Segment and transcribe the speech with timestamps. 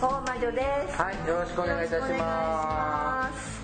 [0.00, 3.58] 大魔女ですはいよろしくお願いいたします。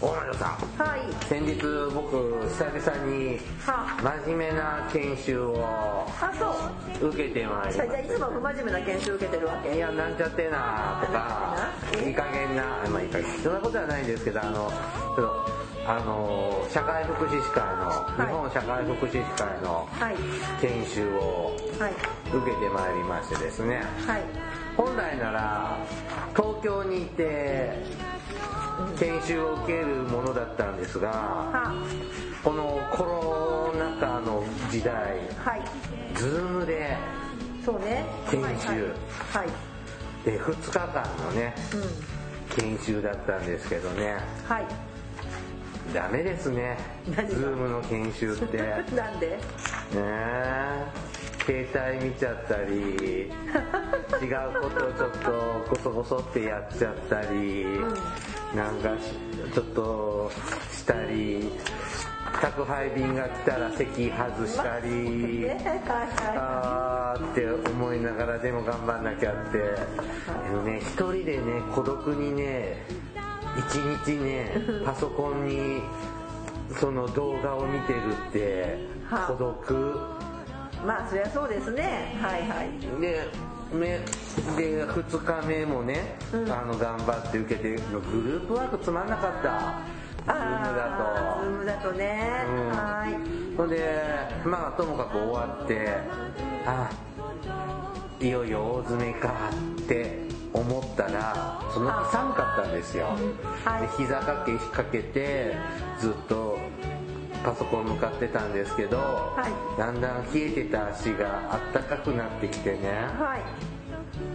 [0.00, 1.00] 大魔女さんはい。
[1.26, 1.54] 先日
[1.94, 2.16] 僕
[2.48, 7.08] 久々には真面目な研修をあそう。
[7.10, 9.74] 受けてまいりじゃまあいつも不真面目な研修受けてるわけ？
[9.76, 11.56] いやなんちゃってなとか
[12.02, 15.46] えいい加減なまあいい加減そんなことはないんですけどあのちょっと
[15.84, 17.90] あの社会福祉士会の、
[18.24, 18.26] い。
[18.28, 20.16] 日本社会福祉士会のはい。
[20.60, 21.92] 研修をはい。
[22.34, 23.82] 受けてまいりましてですね。
[24.06, 24.22] はい
[24.76, 25.76] 本来なら
[26.34, 27.72] 東京にいて
[28.98, 31.74] 研修を受けるものだったんですがは
[32.42, 34.94] このコロナ禍の時代
[35.44, 35.62] はい。
[36.14, 36.96] ズームで
[37.64, 38.04] そうね。
[38.30, 38.46] 研修。
[38.48, 38.76] はい
[39.32, 40.24] はい。
[40.24, 42.56] で2日間のねうん。
[42.56, 44.16] 研修だったんですけどね。
[44.48, 44.66] はい。
[45.94, 46.76] ダメですね。
[47.06, 47.34] ズ何が？
[47.36, 48.56] ームの研修って。
[48.58, 49.38] ね なんで？
[49.94, 50.84] え
[51.44, 53.30] 携帯見ちゃったり違う
[54.62, 57.66] ことをちょっとゴソゴソってやっちゃったり、
[58.54, 59.12] なんかし
[59.52, 60.30] ちょっと
[60.70, 61.50] したり
[62.40, 65.50] 宅配便が来たら席外したり、
[66.36, 69.58] あーって思いながらでも頑張んなきゃって。
[69.58, 72.76] でもね一人でね孤独にね
[73.58, 74.56] 一日ね
[74.86, 75.82] パソコンに
[76.78, 78.78] その動画を見てるって
[79.08, 79.26] はあ。
[79.26, 80.22] 孤独。
[80.28, 80.31] い
[80.86, 82.16] まあそりゃそうですね。
[82.20, 83.00] はいはい。
[83.00, 83.28] で
[83.72, 83.98] め
[84.56, 86.52] で2日目もね、うん。
[86.52, 89.80] あの頑張って受けてグループワークつまんなかった。
[90.24, 91.42] ズームだと。
[91.42, 92.68] ズームだとね、うん。
[92.68, 93.56] はい。
[93.56, 94.02] ほんで
[94.44, 95.88] まあともかく終わって
[96.66, 96.90] あ
[98.20, 103.06] いよいよ大詰めかって思ったらその日寒かったんですよ、
[103.64, 103.82] はい。
[103.82, 105.54] で膝掛け引っ掛けて
[105.98, 106.58] ずっと
[107.44, 109.34] パソコン向かってたんですけど、
[109.76, 109.78] い。
[109.78, 112.88] だんだん冷えてた足があったかくなってきてね。
[113.18, 113.40] はい。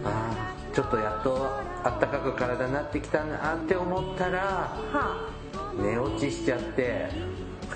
[0.04, 1.46] あーちょっとやっと
[1.84, 4.40] あったかく体になってきたなって思ったら
[4.92, 5.28] は
[5.76, 7.08] 寝落ちしちゃって。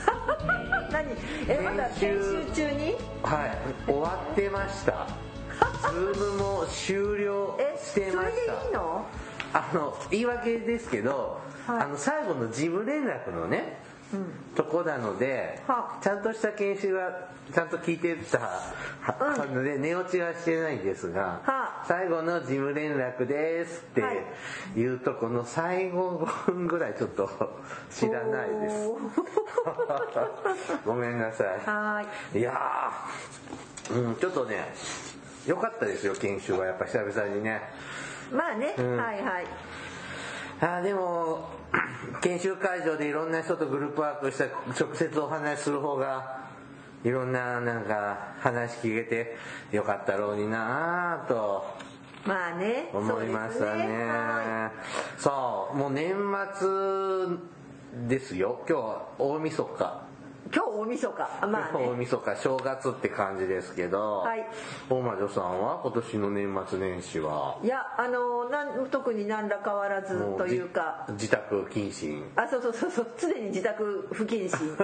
[0.07, 1.07] あ 何？
[1.49, 2.95] えまだ研修中に？
[3.23, 3.91] はい。
[3.91, 5.07] 終わってました。
[5.91, 8.69] ズームも終了してました。
[8.69, 9.07] いの？
[9.55, 11.83] あの言い訳ですけど、はい。
[11.83, 13.82] あの最後の事務連絡のね、
[14.55, 24.79] とこなので、はちゃんとした研修はちゃんと聞いてたので寝落ちはしてないんですが、は最後の事務連絡ですってはい。
[24.79, 27.29] いうとこの最後5分ぐらいちょっと
[27.91, 28.91] 知らないです。
[30.85, 31.45] ごめんなさ
[32.33, 32.39] い。
[32.39, 32.41] い。
[32.41, 34.73] いやー、うん、ちょっとね、
[35.47, 36.67] 良かったですよ、研修は。
[36.67, 37.61] やっぱ久々にね。
[38.33, 38.97] まあね、うん。
[38.97, 39.47] はいはい
[40.63, 41.49] あーでも、
[42.21, 44.45] 研修会場でいろんな人とグループワークした
[44.81, 46.41] 直接お話しする方が、
[47.03, 49.37] いろんななんか話聞けて
[49.73, 51.65] よかったろうになーと。
[52.25, 54.05] まあね思いましたね。
[54.07, 54.71] は
[55.19, 56.15] そうもう年
[56.55, 58.61] 末ですよ。
[58.69, 60.12] 今日は大晦日い
[60.55, 61.47] 今日大晦日。
[61.47, 64.47] まあ大ね晦日正月って感じですけど、はい。
[64.91, 67.59] 大魔女さんは今年の年末年始は？
[67.63, 71.07] いやあのなん特に何ら変わらずというか。
[71.09, 72.25] じ自宅謹慎。
[72.37, 73.07] あそうそうそうそう。
[73.19, 74.67] 常に自宅不謹慎。
[74.69, 74.77] 違う。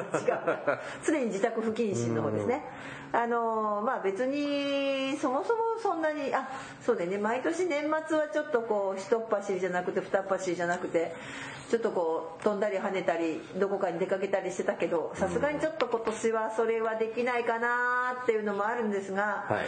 [1.05, 2.65] 常に自宅不謹慎の方ですね
[3.13, 6.49] あのまあ別にそもそもそんなにあ
[6.85, 7.19] そうだよね。
[7.19, 11.15] 毎年年末はちょっとこう一っ走りじゃなくて二っ走りじゃなくて
[11.71, 19.67] ちょっとこう飛んだり跳ねたりどこかに出かけたりしてたけどさすがにちょっと今年はそれはできないかなっていうのもあるんですが、はい。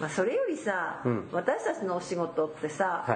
[0.00, 1.28] まあ、それよりさ、うん。
[1.32, 3.14] 私たちのお仕事ってさ、は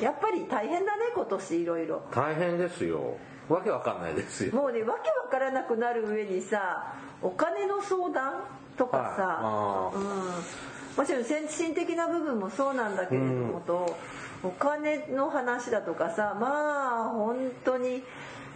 [0.00, 0.02] い。
[0.02, 2.02] やっぱり大変だね今年いろいろ。
[2.12, 3.16] 大変ですよ。
[3.48, 4.54] わけわかんないですよ。
[4.54, 8.44] もうねわけわからなくなる上にさお金の相談
[8.76, 9.96] とかさ、はい。
[9.96, 13.96] うん、もちろん先進的な部分もそうなんだけれどもと、
[14.42, 18.02] お金の話だとかさまあ本当に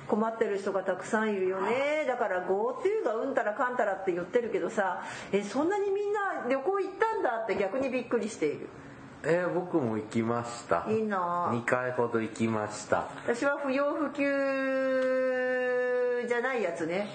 [0.09, 2.05] 困ってる人がたくさんいるよね。
[2.07, 5.03] だから GoTo がうんたらかんたらって言ってるけどさ
[5.33, 8.69] えそんなにみんな旅行行ったんだって逆にびっくりしている。
[9.23, 10.85] えー僕も行きました。
[10.89, 11.51] いいな。
[11.53, 13.09] 2回ほど行きました。
[13.25, 14.25] 私は不要不急
[16.29, 17.09] じゃないやつね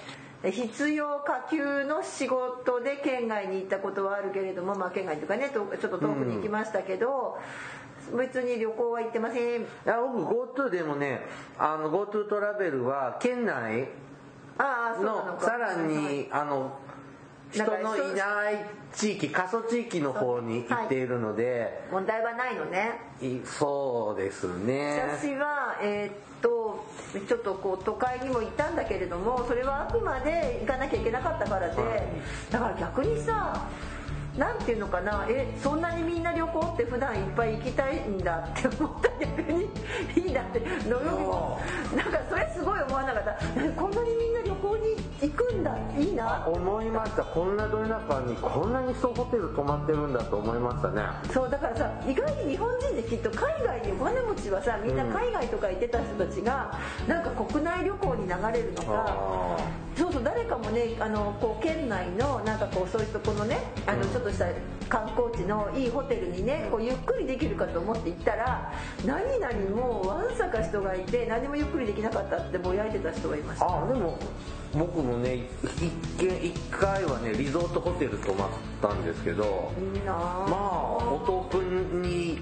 [0.50, 7.38] 必要可給の仕事で県外に行ったことはあるけれども、まあ、県外とかねとちょっと遠くに行きましたけど、
[8.16, 9.62] 別に旅行は行ってません。
[9.62, 10.24] いや僕
[10.64, 11.20] GoTo でもね
[11.58, 13.88] あの GoTo トラベルは県内
[14.58, 15.32] ああそうなのか。
[15.34, 16.76] のさらにあの
[17.52, 22.92] 人のいない地域過疎地域の方に行っているので、問題はないのね。
[23.20, 25.02] いそうですね。
[25.18, 26.84] 私はえーっと
[27.28, 31.76] ちょっとこう都会にも行ったんだけれどもそれはあくまで行かなきゃいけなかったからで、
[32.50, 33.68] だから逆にさ
[34.36, 35.26] なんていうのかな？
[35.28, 39.68] えそんなにみんな旅行って普段いっぱい行きたいんだって思った逆に
[40.16, 41.60] いいなってのよみも
[41.94, 43.36] なんかそれすごい思わなかった。
[43.56, 45.76] えこんなにみんな旅行に行くんだ。
[45.98, 46.46] いいな。
[46.48, 47.22] 思いました。
[47.22, 51.02] こんなど田舎にこんなに人ホテル泊まってるんだと思いましたね。
[51.30, 59.56] そうだからさ意外に日本人ってきっと海外にお金持ちはさみんな海外とか行ってた人たちが、なんか国内旅行に流れるのかあ
[59.96, 64.46] そうそう誰かもねあのこう県内のなんかこうそういうとこのねあのちょっとした
[64.88, 68.72] 観光地のいいホテルにねこうゆっくりできるかと思って行ったら
[69.06, 73.66] 何々もうわんさか人がいて何もゆっくりできなかったってぼやいてた人がいました。
[73.66, 74.18] あでも
[74.74, 75.46] 僕もね
[75.76, 78.48] 一軒一回はねリゾートホテル泊まっ
[78.80, 79.70] たんですけど
[80.06, 82.40] まあお得に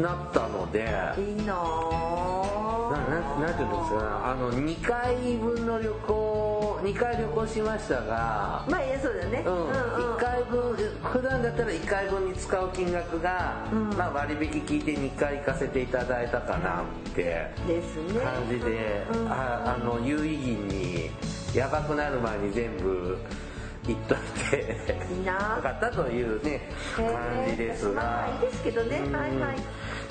[0.00, 0.80] なったので
[1.18, 9.42] いいななななんていうんですかねあの2回分の旅行2回旅行しましたがまあいやそうだね。
[9.46, 13.90] うん、1回分普段だったら1回分に使う金額が、うん。
[13.90, 16.84] まあ、割引聞いて2回行かせていただいたかなっ
[17.14, 17.22] て
[17.66, 18.20] ですね。
[18.20, 19.28] 感じで、うん。
[19.28, 21.10] ああの有意義に
[21.54, 23.18] やばくなる前に全部
[23.86, 24.18] 行っとい
[24.50, 27.06] ていいなよかったというね感
[27.50, 28.98] じですが、まあいいですけどね。
[28.98, 29.12] うん。
[29.12, 29.56] はいはい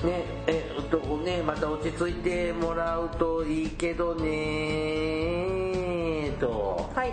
[0.04, 7.12] ねえっとねまた落ち着いてもらうといいけどねとはい。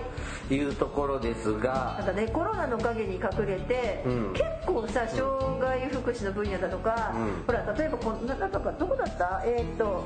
[0.53, 1.95] いうところですが。
[1.97, 4.33] ただねコロナの陰に隠れて、うん。
[4.33, 7.43] 結構さ障害福祉の分野だとか、うん。
[7.47, 9.41] ほら例えばこんななんとかどこだった？
[9.45, 10.03] えーっと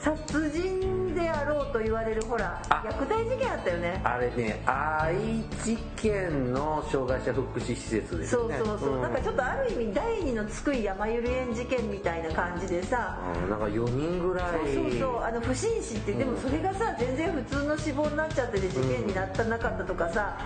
[0.00, 2.82] 殺人であろうと言われるほらあ。
[2.86, 4.00] 虐待事件あったよね。
[4.04, 5.16] あれね愛
[5.64, 9.02] 知県の障害者福祉施設ですそうねそうそう、ん。
[9.02, 14.74] なんかちょっとある意味第二の津久井やまゆり園事件みたいな感じでさ、うんなんか4人ぐらい。
[14.74, 15.22] そうそうそう。
[15.24, 20.38] あの不審死ってでもそれがさ全然普通の死亡になっちゃってて事件になったなかったとかさ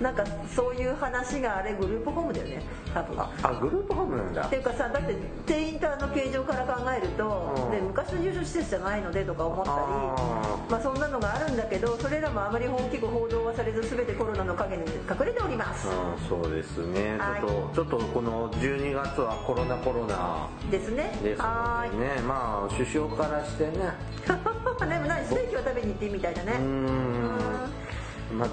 [0.00, 0.24] なんか
[0.54, 2.62] そういう話があれグループホームだよね
[2.92, 3.20] 多分。
[3.20, 4.46] ああグループホームなんだ。
[4.46, 5.14] っていうかさだって
[5.46, 7.70] 定員とあの形状から考えると、うん。
[7.70, 9.76] で昔の入所施設じゃないのでとか思ったり。
[9.78, 10.15] あ
[10.70, 15.88] まあそんなのがあるんだけどそれらもあまり大きく報道はされず全てコロナの陰に隠れております。
[15.88, 17.16] うんそうですね。
[17.18, 17.40] はい。
[17.40, 21.10] ちょっとちょっとこの12月はコロナコロナですね。
[21.22, 24.16] ですはのでねまあ首相からしてね。
[24.26, 26.52] でも何ステーキを食べに行ってみたいだね。
[26.52, 27.85] うーん
[28.32, 28.48] まあ、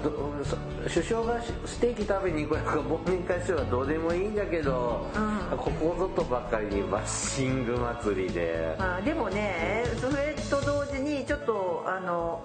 [0.88, 5.58] 首相がステーキ食べに行くか忘年会すればどうでもいいんだけど、うん。
[5.58, 8.76] ここぞとばかりにバッシング祭りで。
[8.78, 12.42] あーでもねそれと同時にちょっとあの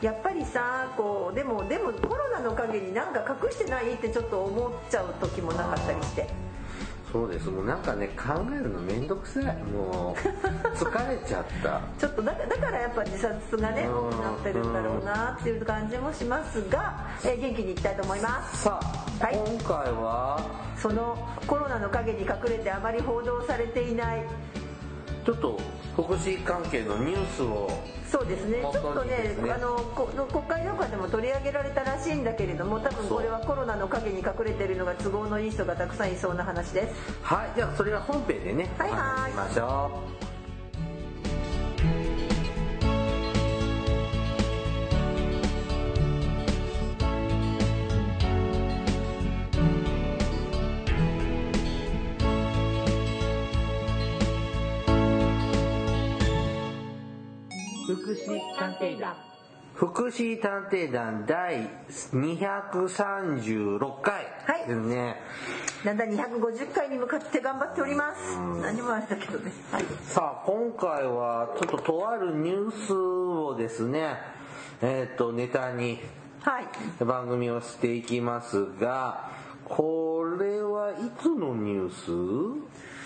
[0.00, 3.94] やっぱりさこうでもでもコロナの陰になんか隠してない？
[3.94, 6.28] ってちょっと思っちゃう時もなかったりして
[7.12, 7.48] そうです。
[7.48, 9.44] もうなんかね考えるのめんどくさい。
[9.72, 11.80] もう疲れちゃった。
[11.98, 14.08] ちょっとだだからやっぱ自殺がねうん。
[14.08, 18.64] 多くなってるんだろうなっていう感じもしますが、えー元気にいきたいと思います。
[18.64, 19.34] さあ、はい。
[19.36, 20.40] 今回は？
[20.76, 24.22] そのコロナの陰に隠れてあまり報道されていない
[25.24, 25.58] ちょっと
[25.94, 27.70] 福祉関係のニュースを
[28.10, 28.60] そうですね。
[28.60, 36.94] ちょっとねあのこ国会とかでも取り上げられたらしいんだけれども多分これはコロナの陰に隠れてるのが都合のいい人がたくさんいそうな話です。
[37.22, 37.50] はい。
[37.54, 38.70] じゃあそれは本編でね。
[38.78, 39.32] はいはい。
[39.32, 40.27] ましょ
[58.08, 59.12] 福祉探偵団。
[59.12, 59.16] う
[59.74, 61.68] 福祉探偵団第
[62.14, 64.24] 236回。
[64.46, 64.66] はい。
[64.66, 65.16] ですね、
[65.84, 68.38] だんだん250回に向かって頑張っております。
[68.62, 69.52] 何もあれだけどね。
[69.70, 69.84] はい。
[70.04, 74.16] さあ今回はちょっととあるニュースをですね
[74.80, 76.00] えっ、とネタに
[76.40, 77.04] はい。
[77.04, 79.32] 番組をしていきますが
[79.66, 82.62] これはいつのニュー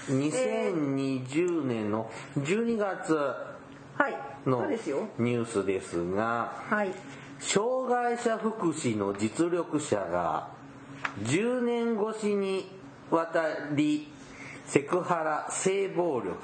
[0.07, 3.15] ス ?2020 年の12月。
[3.15, 5.09] はいのそうですよ。
[5.19, 6.91] ニュースですがはい。
[7.39, 10.49] 障害者福祉の実力者が
[11.25, 12.71] 10年越しに
[13.11, 13.43] わた
[13.75, 14.09] り
[14.67, 16.37] セクハラ性暴力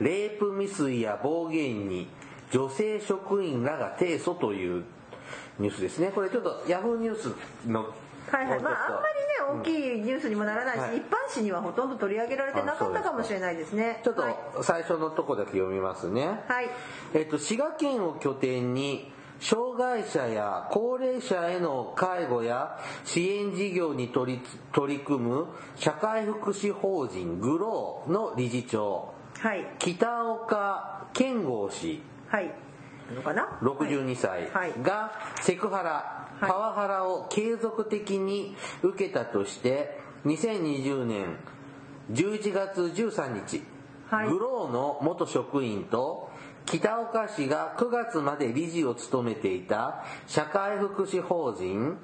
[0.00, 2.08] レイプ未遂や暴言に
[2.50, 4.84] 女性職員らが提訴という
[5.58, 6.12] ニュースですね。
[6.14, 7.34] これちょっとヤフーニュース
[7.66, 7.92] の
[8.30, 8.60] はいはい。
[8.60, 9.00] まあ、あんま
[9.52, 10.96] りね大きいニュースにもならないし、はい。
[10.98, 13.12] 一般紙にはほとんど取り上げられてなかったか。
[13.12, 14.00] もしれないですね。
[14.04, 14.36] ちょっとはい。
[14.62, 16.40] 最初のとこだけ読みますね。
[16.46, 16.68] はい。
[17.14, 24.42] えっと、滋賀県を拠点に、障害者や高齢者への介護や支援事業に取り
[24.72, 29.64] 取り組む社会福祉法人グローの理事長、はい。
[29.78, 32.52] 北岡健吾氏、はい。
[33.14, 34.72] のかな？62歳はい。
[34.82, 41.36] がセクハラ、パワハラを継続的に受けたとして2020年
[42.12, 43.62] 11月13日、
[44.08, 44.28] はい。
[44.28, 46.30] グローの元職員と
[46.64, 51.96] 北岡氏が9月まで理事を務めていた社会福祉法人、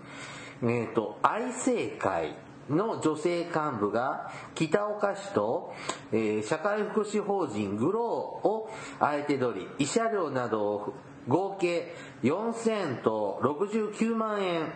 [0.62, 2.34] えー、と愛生会
[2.70, 5.74] の女性幹部が北岡氏と、
[6.12, 10.94] えー社会福祉法人グローを相手取り慰謝料などを
[11.28, 14.72] 合計4000と69万円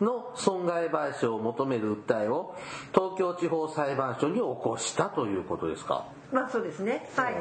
[0.00, 2.56] の損害賠償を求める訴えを
[2.92, 6.04] 東京地方裁判所に起こしたということですか？
[6.32, 7.08] まあそうですね。
[7.16, 7.34] はい。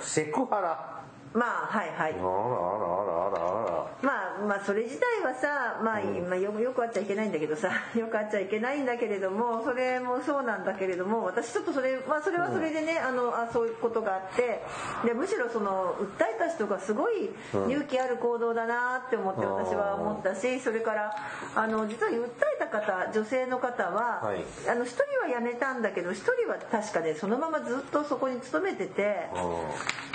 [0.00, 0.97] セクハラ
[1.34, 2.12] まあはいはい。
[2.12, 3.88] あらあらあらあらあら。
[4.00, 14.62] まあまあそれ自体はさ、まあまあ、よよくあっちゃいけないんだけどさ よくあっちゃいけないんだけれどもそれもそうなんだけれども私ちょっとそれ,、まあ、それはそれでね、あのあそういうことがあって
[15.04, 19.54] でむしろその訴えた人がすごい勇気ある行動だなって思ってうん。
[19.58, 21.14] 私は思ったしそれから
[21.54, 24.44] あの実は訴えた方女性の方は、はい。
[24.68, 29.28] あの1人は辞めたんだけど1人は確かねそのままずっとそこに勤めてて。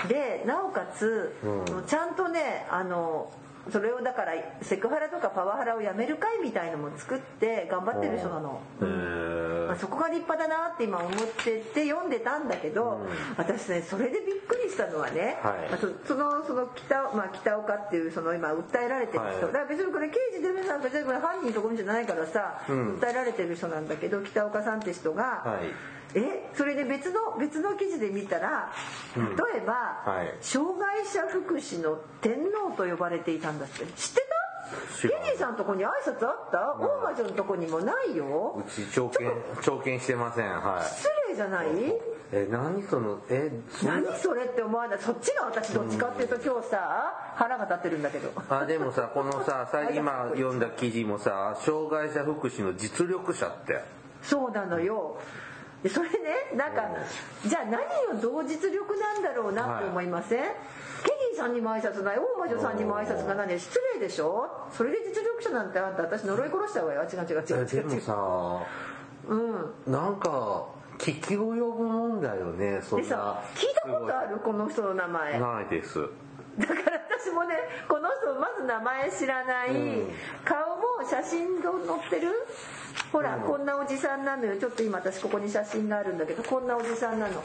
[0.08, 1.84] でなおかつ、うん。
[1.86, 3.32] ちゃんとねあの
[3.70, 9.66] それをだからセクハラとかパワハラをやめる会みたいのも作って頑張ってる人なの、へー。
[9.68, 13.00] まあ、そこが立派だなって今思ってて読んでたんだけど、
[13.38, 15.70] 私ねそれでびっくりしたのはね、はい。
[15.70, 19.40] まあそそのその北,、まあ、北岡っていうその今訴えられてる人、はい。
[19.40, 22.96] だから別にこれ刑事でもなんか別にこれ犯人ところじゃないからさ、うん。
[22.96, 28.70] 訴えられてる人なんだけど北岡さんって人が、はいえそれで別の別の記事で見たら
[29.16, 29.36] うん。
[29.36, 29.72] 例えば、
[30.04, 30.34] はい。
[30.40, 33.84] 障害者福祉の天皇と呼ばれていたんだって。
[33.96, 34.34] 知ってた？
[35.02, 36.74] ケニーさんのとこに挨拶あった？
[36.78, 38.56] 大魔女のとこにもないよ。
[38.66, 40.48] うち長検長検してません。
[40.50, 40.84] はい。
[40.84, 41.66] 失礼じゃない？
[42.32, 43.52] え何そのえ
[43.84, 44.98] 何それって思わない？
[45.00, 48.30] そっちが私どっちかっていうと今日さ腹が立ってるんだけど。
[48.48, 53.82] あでもさこのさ さ今読んだ記事もさ障害者福祉の実力者って。
[54.22, 55.18] そうなのよ
[55.84, 56.16] でそれね
[56.56, 56.88] なんか
[57.46, 57.82] じゃあ何
[58.18, 60.48] をどう実力なんだろうなって思いません、ケ
[61.30, 64.48] ニーさんにも挨拶ない大魔女さんにも挨拶がない失礼でしょ？
[64.72, 67.02] それで実力者なんてあんた私呪い殺したわよ。
[67.02, 67.80] 違う違う違う違う。
[67.80, 68.66] 違うもさ
[69.28, 69.92] うん。
[69.92, 70.64] なんか
[70.96, 73.04] 聞き及ぶもんだよねそんな。
[73.04, 74.38] でさ聞いたことある？
[74.38, 75.32] この人の名前。
[75.34, 75.98] だかないです。
[75.98, 76.06] ら
[76.56, 76.93] 私
[77.34, 77.56] もね
[77.88, 79.74] この人まず名前知らない、う
[80.06, 80.10] ん。
[80.44, 82.32] 顔も写真の載ってる？
[83.12, 83.42] ほら、うん。
[83.42, 84.56] こんなおじさんなのよ。
[84.56, 87.42] ちょっと今私ここに写真があるんだけどこんなおじさんなの。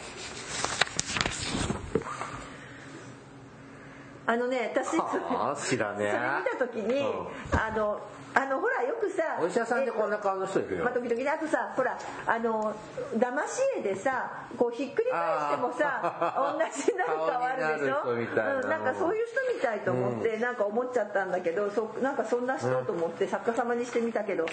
[4.27, 6.11] あのね私それはあ知らねえ。
[6.11, 7.59] それ見た時に、うん。
[7.59, 7.99] あの
[8.35, 10.83] あのほらよくさお医者さんでこんな顔の人いるよ。
[10.83, 12.75] まあ、時々ねあとさほらあの
[13.15, 18.35] 騙し絵でさこうひっくり返してもさ同じになる顔あるでしょ？
[18.35, 24.45] なうん、なんかそういう人みたいと思って、なんか思っちゃったんだけどそなんかそんな人と思って作家様にしてみたけど。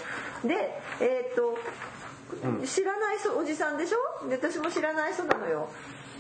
[0.45, 1.56] でえーっと
[2.66, 4.28] 知らない人おじさんでしょ？
[4.28, 5.68] で私も知らない人なのよ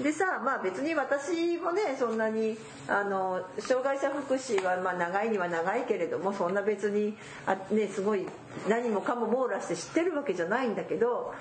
[0.02, 8.26] でさまあ別に私もねそんなにあの障害者福祉はまあ長いには長いけれどもそんな別にあ、ね、すごい
[8.68, 11.34] 何もかも網羅して知ってるわけじゃないんだけど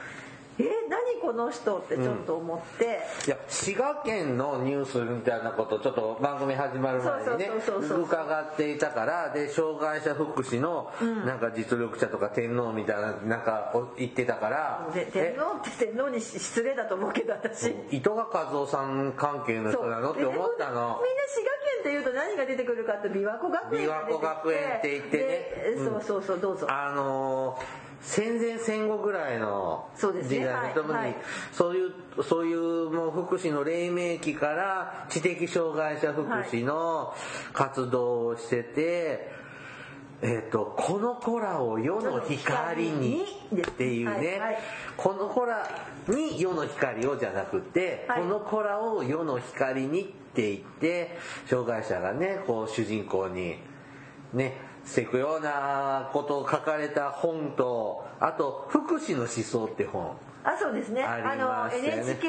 [0.57, 7.50] え何この人ってちょっと思って、いや滋賀県のニュースみたいなことちょっと番組始まる前にね
[7.89, 10.91] 伺っていたからで障害者福祉の
[11.25, 17.67] なんか実力者とか天皇みたいななんかお言ってたからで天皇って天皇に失礼だと思うけど私。
[17.67, 21.00] え糸川和夫さん関係の人なのって思ったの。
[21.01, 24.19] でみんな滋賀県っていうと何が出てくるかって琵琶湖学園が出てきて。
[24.19, 25.24] 琵琶湖学園って言ってね。
[25.24, 25.85] でうん。
[25.85, 26.67] そうそうそうどうぞ。
[26.69, 31.15] あのー戦前戦後ぐらいの時代はい特にはい
[31.51, 31.93] そういう
[32.24, 37.13] そういうもう福祉の黎明期から知的障害者福祉の
[37.51, 39.31] 活動をしてて、
[40.21, 44.57] えっとこの子らを世の光にっていうね、はいはい。
[44.95, 45.67] この子ら
[46.07, 48.21] に世の光をじゃなくて、はい。
[48.21, 53.57] この子らを世の光にって言って障害者がねこう主人公に
[54.33, 54.53] ね
[54.86, 60.15] していくようなことを書かれた本とあと「福祉の思想」って本。
[60.44, 61.04] あそうですね。
[61.04, 62.27] あの NHK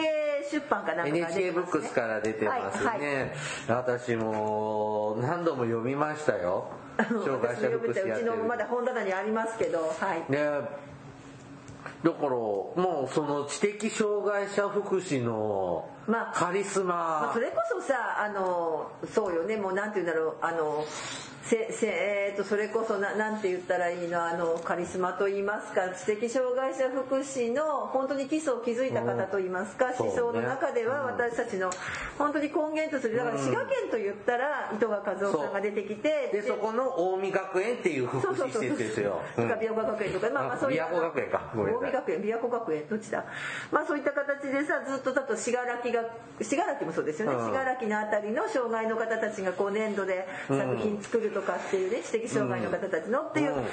[0.51, 2.99] 出版かなんかが出 NHK ブックスから出てますね、はい。
[2.99, 3.31] はい。
[3.69, 6.69] 私も何度も読みましたよ。
[6.97, 8.33] 障害者福祉やってる。
[8.33, 9.81] うちのまだ本棚にありますけど。
[9.81, 10.33] はい。
[10.33, 10.41] ね
[12.05, 19.57] だからもうその知的障害者福祉のまあカリスマ、まあ、それこそさあのそうよね。
[19.57, 20.37] もうなんて言うんだろう。
[20.41, 20.85] あの
[21.43, 24.25] せせえー、とそれこそななんて言ったらいいの？
[24.25, 25.91] あのカリスマと言いますか。
[25.91, 31.71] 知的障害者福祉の本当に基礎を築いた方と言いますか、うん思想の中では私たちの
[32.19, 33.17] 本当に根源とする。
[33.17, 39.23] だから滋賀県と言ったら糸川和夫さんが出てきてでそこの近江学園っていう福祉施設ですよ。
[39.37, 40.83] とか琵琶湖学園とか、まあまあそういう。
[40.83, 41.53] あ琵琶湖学園か。
[41.55, 43.25] ごめんなさい近江学園琵琶湖学園どっちだ？
[43.73, 46.03] まあそういった形でさずっとだと信楽が
[46.43, 47.37] 信楽もそうですよね。
[47.37, 47.45] うん。
[47.47, 53.65] 信楽のあたりの障害の方たちがこう粘土で作品作るとかっていうね知的障害の方たちのっていう、うん。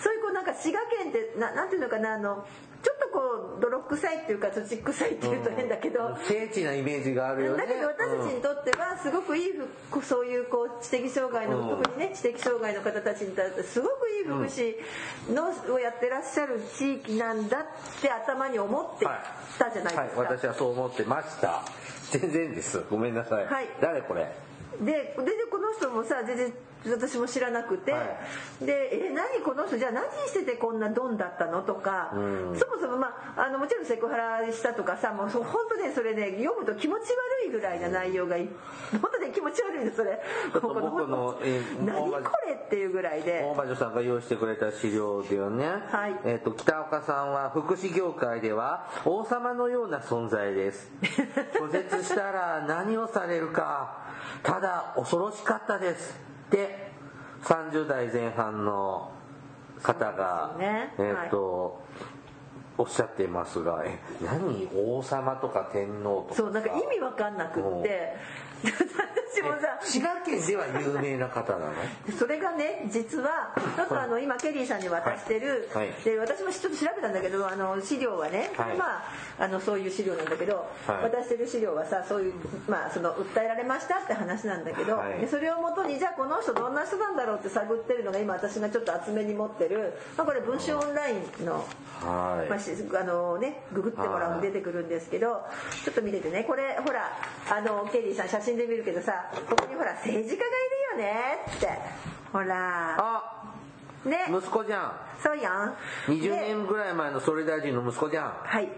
[0.00, 2.46] そういうこうなんか滋賀県ってななんていうのかなあの
[2.82, 7.66] ちこう泥臭いっていうか土臭いっていうと変だけど、聖地なイメージがあるよね。
[7.66, 11.68] だけど私たちにとってはすごくいいふそういうこう知的障害の、うん。
[11.82, 14.74] 特にね知的障害の方たちにとってすごくいい福祉
[15.34, 19.06] の、をやってらっしゃる地域なんだって頭に思って
[19.58, 20.06] たじゃないはい。
[20.06, 20.22] ですか。
[20.22, 21.62] 私はそう思ってました。
[22.10, 22.82] 全然です。
[22.90, 23.68] ごめんなさい、はい。
[23.80, 24.26] 誰これ？
[24.80, 26.52] でででこの人もさ全然
[26.86, 27.98] 私も知らなくて、は
[28.60, 29.76] で「え何この人？
[29.76, 32.58] じゃあ何しててこんなドンだったの?」とか、うん。
[32.58, 37.02] そもそもまああのもちろんセクハラしたとかさもう本当ねそれね読むと気持ち
[37.42, 38.48] 悪いぐらいな内容がい
[38.92, 40.20] 本当ね気持ち悪いんですそれ
[40.54, 43.42] と僕のえー何これっていうぐらいで。
[43.42, 46.16] 大魔女さんが用意してくれた資料ではね、はい。
[46.24, 50.90] えっと北岡さんは福祉業界では王様のような存在です。
[51.54, 53.98] 拒絶したら何をされるか。
[54.42, 56.29] ただ恐ろしかったです。
[56.29, 56.90] って
[57.42, 59.10] 30代前半の
[59.82, 60.92] 方が、ね。
[60.98, 61.82] えっと、
[62.76, 68.16] おっしゃっていますがえ何王様とか天皇とかそうなんか意味わかんなくって
[68.62, 71.72] 私もさ滋賀県では有名な方なの？
[72.18, 75.88] それがね実はちょっとあの今ケリーさんに渡してる、はい。
[75.88, 76.04] はい。
[76.04, 78.76] で私もちょっと調べたんだけどあの資料はね、はい。
[78.76, 79.02] まあ
[79.38, 81.10] あのそういう資料なんだけど、はい。
[81.10, 82.34] 渡してる資料はさそういう
[82.68, 85.20] まあその訴えられましたって話なんだけど、はい。
[85.20, 91.66] でそれをもとにじゃあこの人どんな人なんだろうって探ってるのが今私がちょっと厚めに持ってる、まあ、これ文春オンラインの
[92.00, 95.42] はい、まあ、しあのねググってもらうと出てくるんですけど
[95.84, 97.18] ちょっと見ててねこれほら
[97.50, 100.48] あのケリーさん写真で見るけどさここにほら政治家がい
[100.96, 101.20] るよね
[101.56, 101.68] って。
[102.32, 102.96] ほら。
[102.98, 103.54] あ
[104.04, 104.26] ね。
[104.28, 104.92] 息子じゃん。
[105.22, 105.74] そうやん
[106.06, 108.32] 20で年ぐらい前の総理大臣の息子じゃん。
[108.42, 108.68] はい。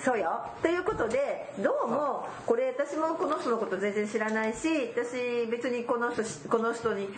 [0.00, 0.40] そうよ。
[0.62, 4.66] ということでどうもこれ私もこの人のこと全然知らないし
[4.96, 7.08] 私別にこの人この人に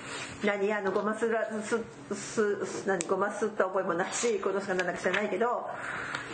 [0.44, 1.78] 何あのごますらす
[2.12, 5.70] すす何ごますった覚えもないしこの人が何だか知らないけど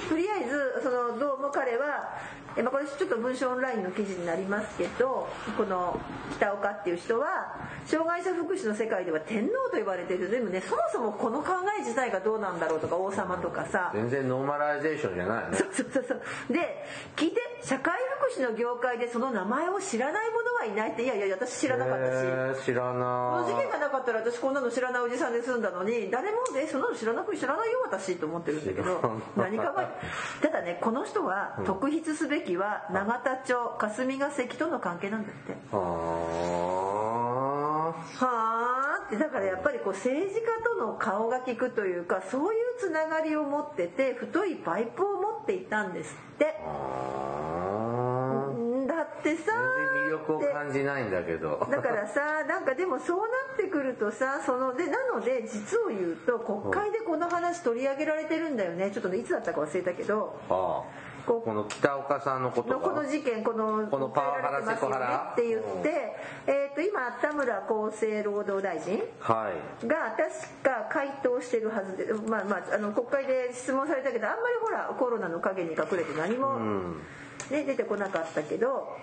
[0.09, 2.17] とりあえずそのどうも彼は
[2.59, 5.99] えまあこれちょっと文章オンラインの記事になりますけどこの
[6.37, 7.55] 北岡っていう人は
[7.87, 10.29] 障害者福祉の世界では天皇と呼ばれてる。
[10.29, 13.93] でもねそもそもこの考え自体がどうなんだろうとか王様とかさ。
[13.95, 15.57] 全然ノーマライゼーションじゃないよね。
[15.57, 16.21] そうそうそうそう。
[16.53, 17.95] で聞いて社会
[18.33, 23.05] 福祉の業界でその名前を知らない者はいないっていやいや私知らなかったし、知らこな
[23.41, 29.21] の事件がなかったら私こんなの知らないおじさんで済んだのに誰もねそんなの知らなく知らないよ私と思ってるんだけど。
[29.37, 29.89] 何かが
[30.43, 35.57] ただねこの人は特筆すべきは永田町霞が関との関係なんだって。
[35.73, 35.77] あ。
[35.77, 38.79] はあ。
[39.09, 46.45] ってだからやっぱりこう政治家との顔が利くというかそういうつながりを持ってて太いパイプを持っていたんですって。
[48.87, 49.53] だってさ
[50.07, 51.67] 魅力を感じないんだけど。
[51.71, 58.91] だからさなんかでもそうなってくるとさそのでなので実を言うと国会でこの話取り上げられてるんだよね。
[58.91, 60.39] ちょっとねいつだったか忘れたけど。
[60.51, 60.83] あ
[61.29, 65.31] ここの北岡さんのことのこのが事件このこのパワハラセクハラ？
[65.35, 69.87] って言って、えー、と今田村厚生労働大臣はい。
[69.87, 77.03] が確か回答してるはずでまあまああの国会で質問されたけどあんまりほらコロナの陰に隠れて何も、うん。
[77.51, 78.97] ね、出てこなかったけど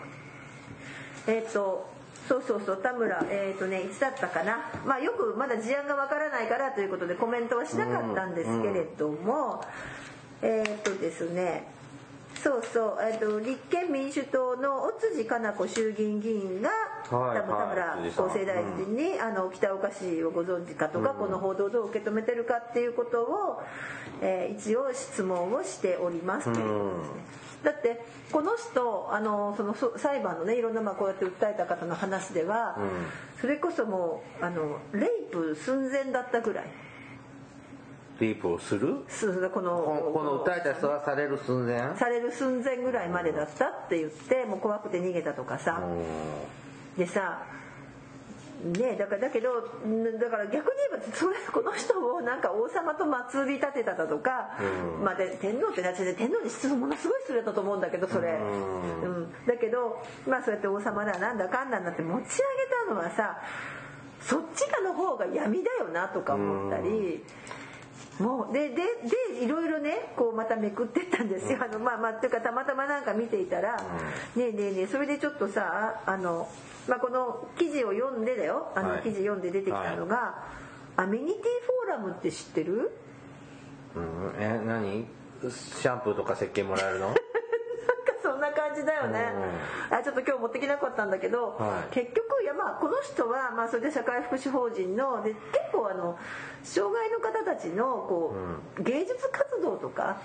[1.28, 1.88] えっ、と
[2.28, 4.72] そうそうそう田村えっ、とねいつだったかな？
[4.84, 9.64] まあよくまだ事案がわからないからということでコメントはしなかったんですけれども、
[10.42, 11.75] えっ、とですね
[12.46, 23.64] そうそう、えっと立憲民主党の尾辻かな子衆議院議員が、はい多分田はい村厚生大臣に、あの北岡氏をご存知かとか、この報道をどう受け止めてるかっていうことを、
[24.22, 27.46] えー一応質問をしておりますということですね。
[27.64, 32.78] だってこの人あのそのそ裁判のねいろんなまあこうやって訴えた方の話では、
[33.42, 36.66] それこそもうあのレイプ寸前だったぐらい
[38.20, 39.04] ディープをする？
[39.10, 41.98] すこのここの訴えた人はされる寸前？
[41.98, 45.82] される寸前ぐらいまでだったって言ってもう怖くて逃げたとかさ。
[46.98, 47.44] でさ
[48.64, 49.50] ねだからだけど
[49.86, 54.58] んだから逆に言えばそれこの人をなんか王様と祭り立てただとか、
[55.04, 59.34] まあ、で天皇ってなっちゃって天皇に質問ものすごい失礼だと思うんだけどそれ、うん。
[59.46, 62.26] だけどまあそうやって王様だなんだかんだになって持ち上げ
[62.88, 63.42] たのはさ
[64.22, 67.22] そっちかの方が闇だよなとか思ったり。
[68.20, 73.84] もうでででいろいろねこうまためくってったんですよ、あのまあまあっていうかたまたまなんか見ていたら、ね
[74.38, 76.48] えねえねえそれでちょっとさあの、
[76.88, 78.72] まあ、この記事を読んでだよ。
[78.76, 79.04] あのはい。
[79.04, 80.46] 記事読んで出てきたのが、
[80.96, 82.92] アメニティフォーラムって知ってる？
[83.96, 85.06] うん、え何？
[85.50, 87.14] シャンプーとか石鹸もらえるの？
[88.46, 89.34] な感じだよね、
[89.90, 91.94] あちょっと今日持ってきなかったんだけど、はい。
[91.94, 95.42] 結局いやまあこの人はまあそれで社会福祉法人ので結
[95.74, 96.18] 構あの
[96.64, 98.36] 障害の方たちのこ
[98.78, 100.18] う、芸術活動とか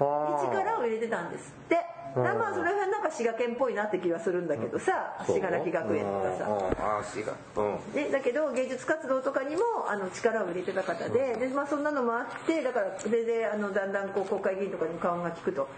[0.00, 0.04] に
[0.48, 1.76] 力を入れてたんですって。
[2.16, 6.44] だからまあそれはなんか滋賀県っぽいなって気がするんだけどさ信楽学園とかさ。
[6.48, 6.56] うん。
[6.56, 7.34] うんあ滋賀。
[7.56, 7.94] うん。
[7.94, 15.68] ね、だけど芸術活動とかにもあの力を入れてた方でで、まあ、そんなのもあってだからそれであのだんだんこう国会議員とかにも顔が利くと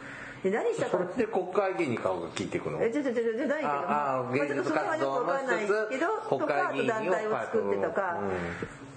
[0.42, 2.82] で何したかそれで国会議員に顔が聞いていくの？
[2.82, 3.68] えじゃじゃじゃじゃないけど。
[3.68, 8.20] ああまあちょっとそれはよくわかんないけどとかあと団体を作ってとか、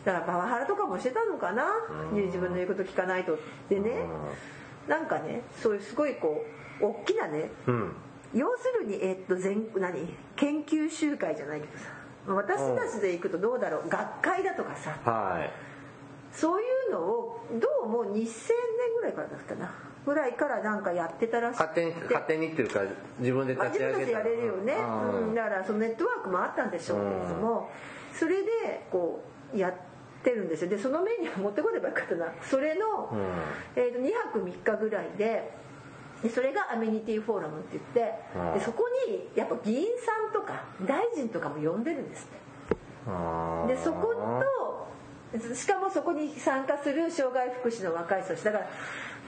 [0.05, 1.65] だからパワハラとかもしてたのかな、
[2.13, 3.39] 自分の言うこと聞かないと。
[3.69, 4.05] でね、
[4.87, 6.45] なんかねそういうすごいこ
[6.81, 7.95] う大きなねうん。
[8.33, 10.15] 要するに、えっと全何？
[10.35, 11.85] 研究集会じゃないけどさ。
[12.27, 13.89] 私たちで行くとどうだろう？
[13.89, 14.95] 学会だとかさ。
[15.09, 15.51] はい。
[16.31, 18.23] そういうのをどうも2000年
[18.95, 19.73] ぐらいからだったな
[20.05, 22.81] ぐらいからなんかやってたらし勝手に勝手にっていうか
[23.19, 25.27] 自分でまあ立ち上げた自分たちやれるよね、うん。
[25.29, 26.95] うん、だからそのネットワークもあったんでしょ。
[26.95, 27.69] うけれども、
[28.13, 28.49] それで
[28.91, 29.73] こうやっ
[30.23, 30.69] てるんですよ。
[30.69, 32.33] でそのメニュー持ってこればよかったな。
[32.41, 33.11] それの、
[33.75, 35.51] えー、と2泊3日ぐらいで
[36.23, 38.53] でそれがアメニティフォーラムって言って、うん。
[38.53, 42.27] でそこにやっぱ議員さんとか大臣とかも呼んでるんです
[43.67, 48.43] でそことしかもそこに参加する障害福祉の若い人たち。
[48.43, 48.69] だから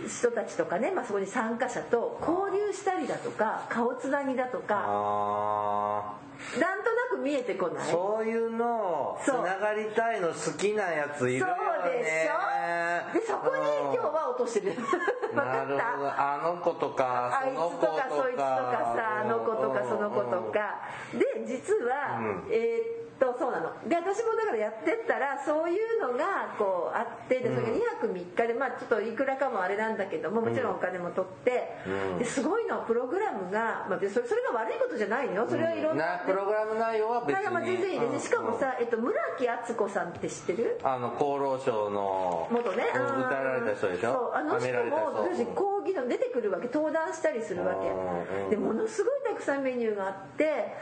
[0.08, 6.17] 人たちとかね、まあ、そこに参加者と交流したりだとか顔つなぎだとか
[6.60, 7.88] なんとなく見えてこない？
[7.88, 11.53] ーそういうのつながりたいの好きなやついるよね。
[11.84, 13.19] そうでしょ？
[13.19, 13.62] でそこに
[13.95, 14.73] 今日は落としてる。
[14.73, 14.86] 分
[15.36, 15.75] かなるほど。
[15.77, 16.34] った。
[16.34, 20.79] あの子とかあいつとかそいつとかさあの子とかその子とうんか。
[21.13, 22.47] で実は、うん。
[22.51, 23.71] えーっとそうなの。
[23.88, 32.17] で私もだからやってったらそういうのがこうあってでそれが2泊3日でまあちょっといくらかもあれなんだけどももちろんお金も取って、うん。
[32.17, 35.36] ですごいのプログラムが、まあ、それそれが悪いことじゃないの？
[35.43, 37.49] よそれはいろんな、なプログラム内容は別に。
[37.49, 38.19] まあ全然いいですね。
[38.19, 40.79] しかもさ、えっと、村木敦子さんって知ってる？
[40.83, 42.85] あの厚労省の元ね。
[42.93, 44.13] うん訴えられた人でしょ？
[44.13, 44.31] そう。
[44.33, 45.29] あの人も人。
[45.29, 48.49] 要するに講義の出てくるわけ登壇したりするわうん。
[48.49, 50.75] けでものすごいたくさんメニューがあって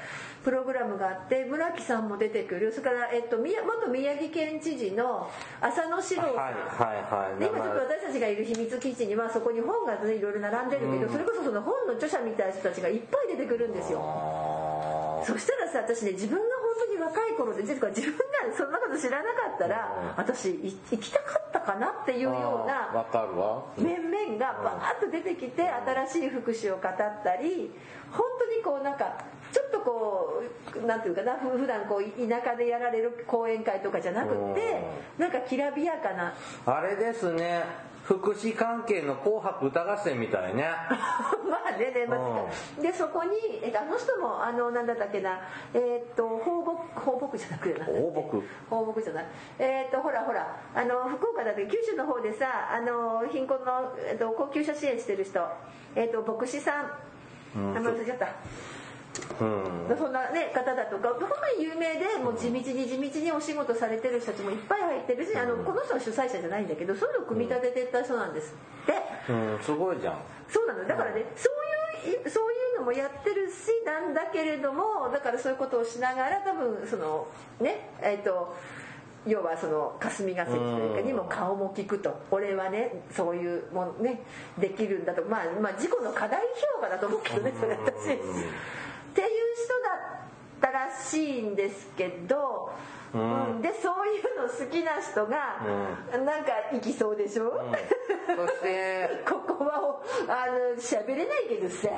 [0.44, 2.72] プログラムがあって村木さんも出てくる。
[2.72, 6.60] それから、えっと、宮元宮城県知事の浅野史郎さん、はいは
[7.30, 7.40] いはい。
[7.40, 14.00] で今ちょっと私たちがいる秘密基地にはそこに本がねいろいろ並んでるけど、それこそその本の著者みたいな人たちがいっぱい出てくるんですよ。
[14.02, 14.51] あ
[15.26, 17.96] そしたらさ私ね自分が本当に若い頃で自分が
[18.58, 22.92] そんなこと知らなかったら、私い行きたかったかなっていうーような
[23.78, 26.92] 面々がバーッと出てきて新しい福祉を語っ
[27.24, 27.72] たり
[28.12, 30.44] 本当にこうなんかちょっとこ
[30.76, 34.82] うなんていうかなふ普段こう田舎でやられる講演会とかじゃなくって
[35.18, 36.34] なんかきらびやかな。
[36.66, 40.66] あれですね福祉関係の「紅白歌合戦」みたいね。
[41.50, 45.40] まあねね、まあ、でそこにえあの人もあのなんだったっけな。
[45.74, 47.94] えーっと放牧放牧じゃなくてな放
[48.32, 48.44] 牧？
[48.70, 49.26] 放牧じゃない。
[49.60, 55.40] えーっとほらほらあの福岡だって九州の方でさあの貧困の、えっと、高級者支援してる人。
[55.96, 56.92] えーっと牧師さん。
[57.56, 58.28] うん名前忘れちゃった
[59.40, 59.98] うん。
[59.98, 68.94] そんな、ね、方だとか本当に有名でもう地道に地道にお仕事されてる人たちもいっぱい入ってるしあのこの人は主催者じゃないんだけどそういうのを組み立ててった人なんですって。
[69.32, 70.18] うんすごいじゃん。
[70.48, 70.88] そうなの。
[70.88, 77.28] だからね、そういうそういうのもやってるしなんだけれどもだからそういうことをしながら多分その
[77.60, 78.56] ねえっ、と
[79.28, 82.20] 要はその霞が関というかにも顔も聞くと。
[82.32, 84.22] 俺はねそういうものね
[84.58, 85.22] できるんだと。
[85.24, 86.42] まあまあ自己の過大
[86.76, 88.14] 評価だと思うけどねそれ私。
[89.12, 92.72] っていう人だったらしいんですけど、
[93.14, 95.60] うん、でそういうの好きな人が、
[96.18, 97.62] なんか行きそうでしょ、
[98.28, 100.02] そして ここはお
[100.32, 101.90] あの喋れないけどさ、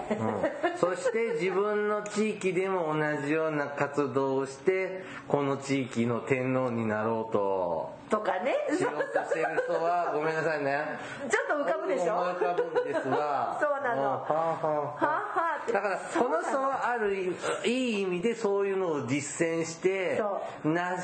[0.75, 8.53] そして自分の地域でも同じような活動をしてこの地域の天皇になろうととかね。
[8.69, 10.99] しようとしてる人はごめんなさいね。
[11.27, 12.13] ちょっと浮かぶでしょ？
[12.13, 13.57] 思い浮かぶんですが。
[13.59, 14.03] そうななの。
[14.03, 15.05] ははあはあ。
[15.05, 15.73] はあって。
[15.73, 17.33] だからこの人はあるい
[17.65, 20.95] い意味でそういうのを実践してそな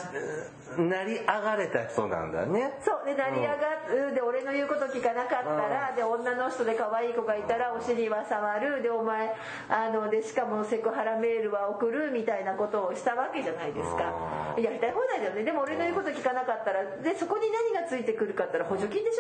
[0.78, 2.74] 成り上がれた人なんだね。
[2.84, 3.06] そう。
[3.06, 3.54] で成り上が
[3.90, 4.14] る。
[4.14, 8.82] で俺の言うこと聞かなかったらで女の人で可愛い子がいたらお尻は触る。
[8.82, 9.36] でお前
[9.70, 14.14] あのでしかもセクハラメールは送るみたいなことをしたわけじゃないですか。
[14.58, 15.44] やりたい放題だよね。
[15.44, 19.18] でも俺の言うこと聞かなかったらでそこに何がついてくるかったら補助金でし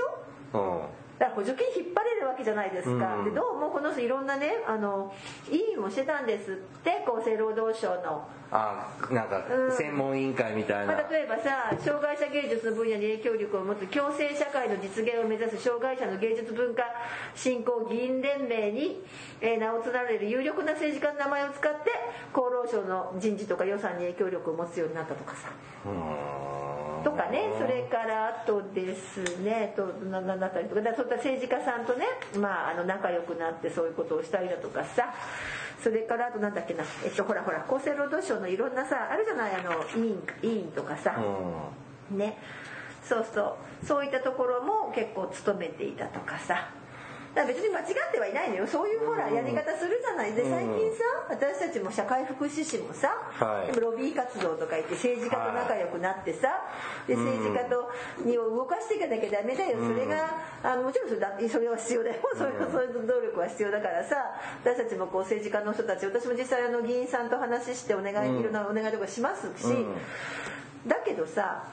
[0.53, 0.57] ょ？
[0.57, 0.81] うん。
[1.19, 3.25] だから補助金引っ張れるわけじゃないですか、うん。
[3.25, 5.13] でどうもこの人いろんなねあの
[5.51, 8.27] 委員もしてたんですって厚生労働省の。
[8.51, 9.71] あなんかうん。
[9.71, 16.83] 専門委員会みたいな、まあ、例えばさ障害者芸術の分野に影響力を持つ共生社会の実現を目指す障害者の芸術文化
[17.35, 19.03] 振興議員連盟に、
[19.41, 21.91] えー名を連ねる有力な政治家の名前を使って
[22.33, 25.49] 厚労省の人事とか予算に影響力を持つようになったとかさ。
[25.85, 32.05] うーんとかねそれからあとですねとななだったりとかだそういった政治家さんとね、
[32.37, 35.13] まあ、あの仲良くなってそういうことをしたりだとかさ
[35.81, 41.15] それからあとなんだっけな、えっと、ほらほら厚生労働省のいろんなさあるじゃないあの委員委員とかさ、
[42.11, 42.37] うね。
[43.03, 43.85] そうそう。
[43.85, 46.69] そういったところも結構務めていたとかさ
[47.35, 48.67] だから別に間違ってはいないのよ。
[48.67, 50.33] そういうほらやり方するじゃない。
[50.33, 53.13] で最近さ私たちも社会福祉士もさ、
[53.79, 56.49] ロビー活動とか言って政治家と仲良くなってさ、
[57.07, 57.91] で政治家と
[58.25, 59.77] にを動かしていかなきゃダメだよ。
[59.77, 61.31] それがあのもちろんそれだ。
[61.49, 62.21] それは必要だよ。
[62.33, 64.15] それはそういう努力は必要だからさ
[64.63, 69.95] 私たちもこう政治家の人たち私も実際あの議員さんと話してお願い、いろんなお願いとかしますし、うん。
[70.87, 71.63] だけどさ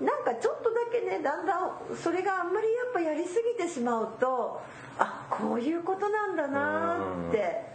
[0.00, 4.60] なんかちょっとだけねだんだんそれがあんまりやっぱやりすぎてしまうと
[4.98, 7.68] あこういうことなんだなって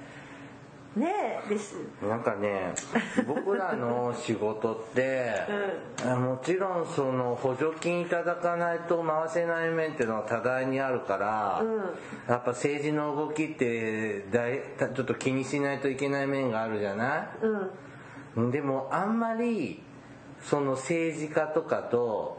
[0.95, 1.75] ねえです。
[2.07, 2.75] なんかね
[3.27, 5.31] 僕らの仕事って、
[6.05, 11.63] あもちろんその補助金いただかないと回せない面っていうのは多大にあるから、
[12.27, 14.59] やっぱ政治の動きって大
[14.93, 18.37] ちょっと気にしないといけない面があるじゃない？
[18.37, 18.51] うん。
[18.51, 19.81] でもあんまり
[20.49, 22.37] その政治家とかと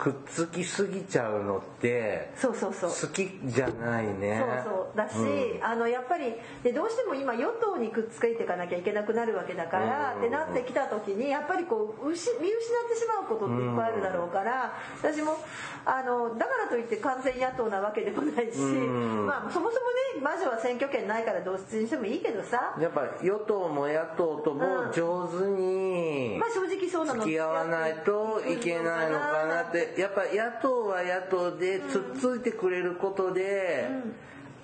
[0.00, 2.90] くっつきすぎちゃうのってそうそうそう。
[2.90, 4.42] 好きじゃないね。
[4.64, 4.96] そうそう。
[4.96, 5.64] だし、うん。
[5.64, 6.32] あのやっぱり
[6.62, 10.20] でどうしても今与党にくっつけていかなきゃいけなくなるわけだから、うん。
[10.20, 15.36] ってなってきた時にやっぱりこううし見失ってしまうことっていっぱいあるだろうから、私も
[15.84, 19.26] あのだからといって完全野党なわけでもないし、うん。
[19.26, 19.80] まあそもそも
[20.16, 27.20] ね魔女は選挙権ないからどっちにしてもいいけどさ、やっぱ与党も野党とも上手にまあ正直そうなの。
[27.20, 33.88] 付き合わないといけないのかなってやっぱ野党は野党でつっついてくれることで、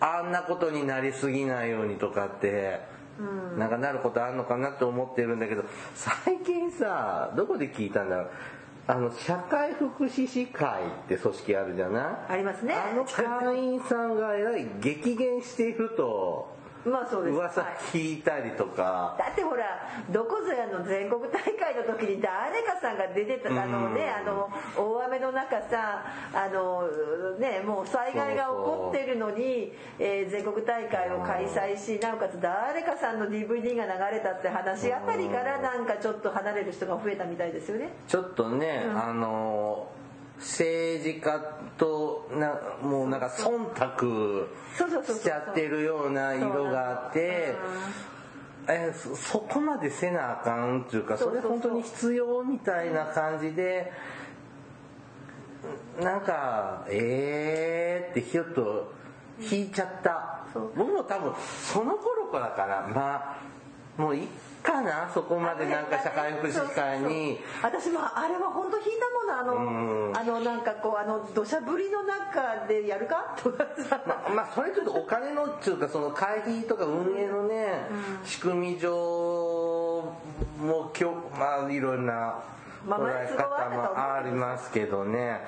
[0.01, 2.81] あんなことになりすぎないようにとかって、
[3.57, 8.31] なんかなることあるのかなって思ってるんだけど最近さどこで聞いたんだろう。
[8.89, 12.33] あの社会福祉士会って組織あるじゃない？
[12.35, 12.75] ありますね。
[12.75, 16.55] あの会員さんがえらい激減していると
[16.87, 17.35] まあそうです。
[17.35, 17.75] 噂はい。
[17.92, 19.64] 聞いたりとか、だってほら
[20.11, 26.88] どこぞやの全国大会の時に誰かさんが出てたあのねあの大雨の中さあの
[27.38, 37.88] ねもう災害が起こってるのにえー全国大会を開催しなおかつ誰かさんの DVD が流れたって話あたりからなんかちょっと離れる人が増えたみたいですよね。
[38.07, 39.88] ちょっとね、あの
[40.38, 41.38] 政治家
[41.79, 47.55] となもうなんか忖度しちゃってるような色があって
[48.68, 53.92] えそそこまでせなあかんっていうかそれ本当に必要みたいな感じで
[56.01, 58.92] なんかえーってひょっと
[59.40, 60.46] 引いちゃった。
[60.75, 62.88] 僕も多分その頃からかな。
[62.94, 63.38] ま
[63.99, 64.29] あもういっ
[64.67, 65.09] かな？
[65.15, 67.39] そこまでなんか社会福祉会に。
[67.63, 69.39] 私もあれは本当引いたもの。
[69.39, 70.17] あの、うん。
[70.17, 73.37] あのなんかこうあの土砂降りの中でやるか？
[73.37, 77.87] とかさままあそれちょっとお金のっていうかその会費とか運営のね、
[78.25, 78.91] 仕組み上
[80.59, 82.56] も今日まあいろんなまあ
[82.87, 85.40] 捉え方もありますけどね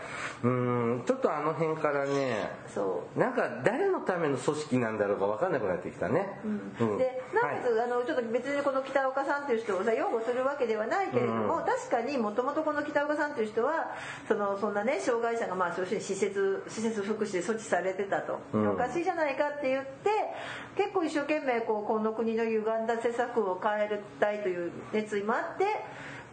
[0.43, 13.95] うんちょっとあの辺からねそうなんか誰のための組織なんだろうか分かんなくなってきたね、うんでなおかつ、はいあのちょっと別にこの北岡さんという人をさ擁護するわけではないけれども、うん確かにもともとこの北岡さんという人は
[14.27, 20.11] そのそんなね障害者がまあ要するに施設施設福祉で措置されてたと、おかしいじゃないかって言って
[20.77, 25.65] 結構一生懸命こうこの国の歪んだ施策を変えたいという熱意もあって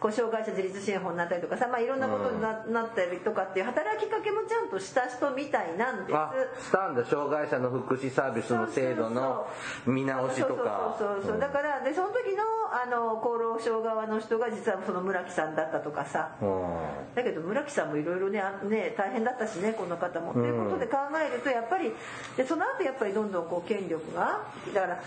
[0.00, 7.04] こう障害者自立支援法になったりとかさ、まあ、いろんなことにな,、なったりとかっていう働きかけもちゃんとした人みたいなんですあしたんだ。
[7.04, 9.46] 障害者の福祉サービスの制度の
[9.86, 10.94] 見直しとか。
[10.98, 17.14] そうそうそうそう、だからでその時のあの厚労省側の人が実はその村木さんだったとかさ、うん。
[17.14, 20.34] だけど村木さんもいろいろねあね大変だったしねこの方も。
[20.34, 21.92] と、いうことで考えるとやっぱり
[22.36, 24.42] でその後やっぱりどんどんこう権力が
[24.74, 25.02] だから。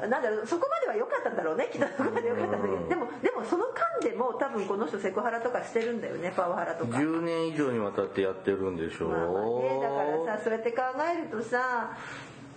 [0.00, 2.88] なんだろうそこまでは良かったんだろうねきっとそこまで良かったんだけど。
[2.88, 6.98] でもでもその間でも多分この人セクハラとかしてるんだよねパワハラとか。
[6.98, 11.96] 10年以上にわたってやってるんでしょう、まあまあね、だからさそうやって考えるとさ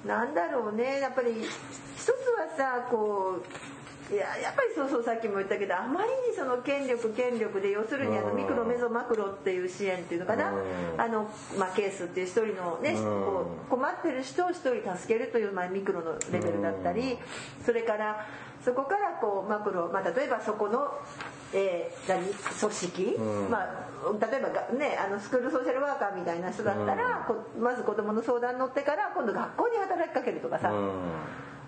[0.06, 2.14] なんだろうねやっぱり一つは
[2.58, 3.79] さこう
[4.12, 8.38] いややっぱりそうそうさっきも言ったけどあまりにその権力権力で要するにあのうん。
[8.38, 10.52] ミクロメゾマクロっていう支援っていうのかな。
[10.52, 10.62] うん。
[10.98, 13.04] あの、まあ、ケースっていう一人のねうん。
[13.04, 17.18] こう困ってる人を一人助けるという、まあ、ミクロのレベルだったり
[17.64, 18.26] それから
[18.66, 20.92] そこからこうマクロ、まあ、例えばそこの、
[21.54, 22.26] えー何？
[22.26, 23.52] 組織、うん。
[23.52, 30.92] まあ、例えばがねあのスクールソーシャルワーカーみたいな人だったら、こまず子供の相談に乗ってから今度学校に働きかけるとかさ、うん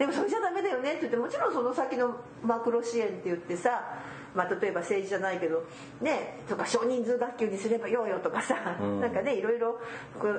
[0.02, 4.02] でもそれじゃダメだよねって言ってもちろんその先のマクロ支援って言ってさ、
[4.34, 5.64] まあ、例えば政治じゃないけど
[6.02, 9.00] ねとか少人数学級にすればようよとかさ、うん。
[9.00, 9.80] なんかねいろいろ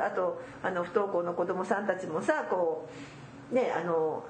[0.04, 2.88] あとあの不登校の子供さんたちもさこ
[3.52, 4.24] うねあの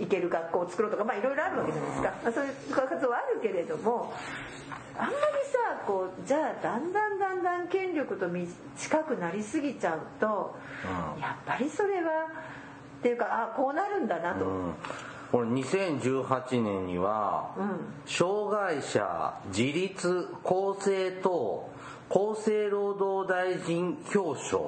[0.00, 4.12] 行ける学校を作ろうとかまあいろいろあるわけじゃないですか、まあ、そういう活動はあるけれども
[4.98, 10.56] あんまりさこうじゃあだんだんだんだん権力とみ近くなりすぎちゃうと、
[11.14, 11.20] うん。
[11.20, 12.26] やっぱりそれは
[13.00, 14.44] っていうかあこうなるんだなと。
[14.44, 14.74] うん。
[15.32, 17.80] これ2018年には、うん。
[18.06, 21.68] 障害者自立公正等
[22.08, 24.60] 厚生労働大臣表彰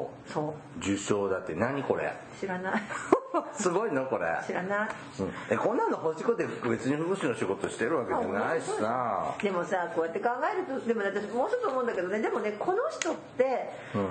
[0.81, 1.55] 受賞だって。
[1.55, 2.13] 何これ？
[2.41, 2.83] 知らない。
[3.53, 4.07] すごいの？
[4.07, 4.89] これ、知らない。
[5.21, 5.33] うん。
[5.51, 9.35] えこんなの欲しくて別に福祉の仕事してるわけじゃないしさ。
[9.41, 12.21] でもさこうやって考えるとでも私もう一つ思うんだけどね。
[12.21, 14.09] でもねこの人ってうん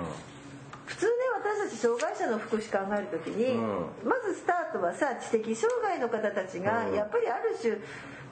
[0.86, 4.08] 普通ね私たち障害者の福祉考える時に、うん。
[4.08, 6.94] まずスタートはさ知的障害の方たちがうん。
[6.94, 7.76] やっぱりある種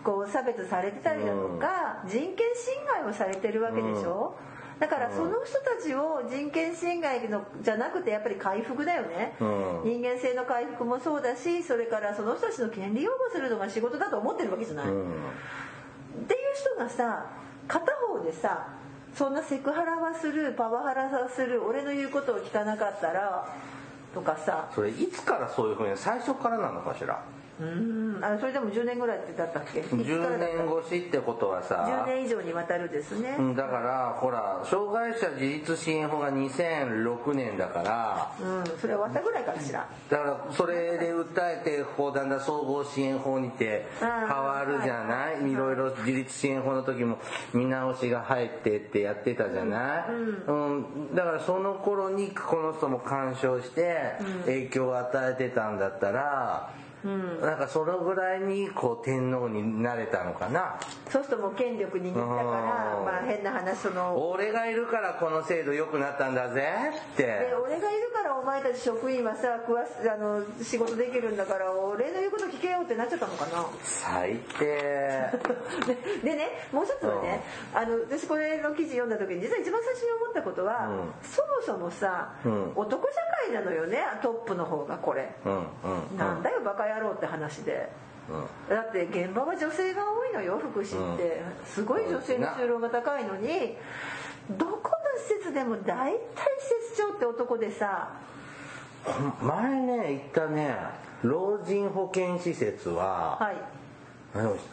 [0.03, 4.37] こう差別されてたりだとか、人権侵害をされてるわけでしょ、
[4.79, 9.81] だからその人たちを人権侵害のじゃなくてやっぱり回復だよね、うん。
[9.83, 15.03] 人間性の回復もそうだしそれからその人たちの権利擁護するのが仕事だと思ってるわけじゃない、うん。
[15.05, 15.07] っ
[16.29, 17.25] ていう人がさ
[17.67, 18.69] 片方でさ
[19.15, 23.49] そんなセクハラはするパワハラはする俺の言うことを聞かなかったら
[24.13, 24.69] とかさ。
[24.75, 27.23] それいつからそういうふうに最初からなのかしら？
[27.61, 28.25] うーん。
[28.25, 29.81] あそれでも10年ぐらいってだったっけ？
[29.81, 32.05] いつから10だった年越しってことはさ。
[32.05, 38.33] 10年以上にわたるですね、うんだからほら障害者自立支援法が2006年だから。
[38.41, 39.87] うん、それ終わったぐらいからしら。
[40.11, 45.35] だからそれで訴えてこうだんだん総合支援法にて変わるじゃない？
[45.41, 45.51] うん。
[45.51, 47.19] いろいろ自立支援法の時も
[47.53, 50.05] 見直しが入ってってやってたじゃない、
[50.47, 51.15] うん。
[51.15, 54.13] だからその頃にこの人も干渉して
[54.47, 56.71] 影響を与えてたんだったら、
[57.05, 60.81] なんかそのぐらいにこう天皇になれたのかな。
[61.11, 63.05] そうするともう権力握ったからうん。
[63.05, 64.31] まあ変な話その。
[64.31, 66.65] 俺がいるからこの制度良くなったんだぜ
[67.13, 67.23] って。
[67.23, 73.65] で俺がいるからお前たち職員はさ食わすあの仕事できるんだから俺の言うこと聞けよってなっちゃったのかな？
[73.83, 74.67] 最低。
[76.23, 81.13] ででねもう一つはね、あの私これの記事読んだ時に実は一番最初に思ったことは、うん。
[81.23, 82.73] そもそもさ、うん。
[82.77, 85.61] 男社会なのよねトップの方がこれ、うんうん
[86.13, 86.19] うん。
[86.19, 87.89] なんだよバカ野郎って話で。
[88.69, 93.79] だって現場は女性が多いのよ福祉って、すごい女性の就労が高いのに
[94.51, 96.19] どこの施設でも大体
[96.59, 98.34] 施設長って男でさうん
[99.43, 100.77] 前ね行ったね
[101.23, 103.57] 老人保健施設は、はい。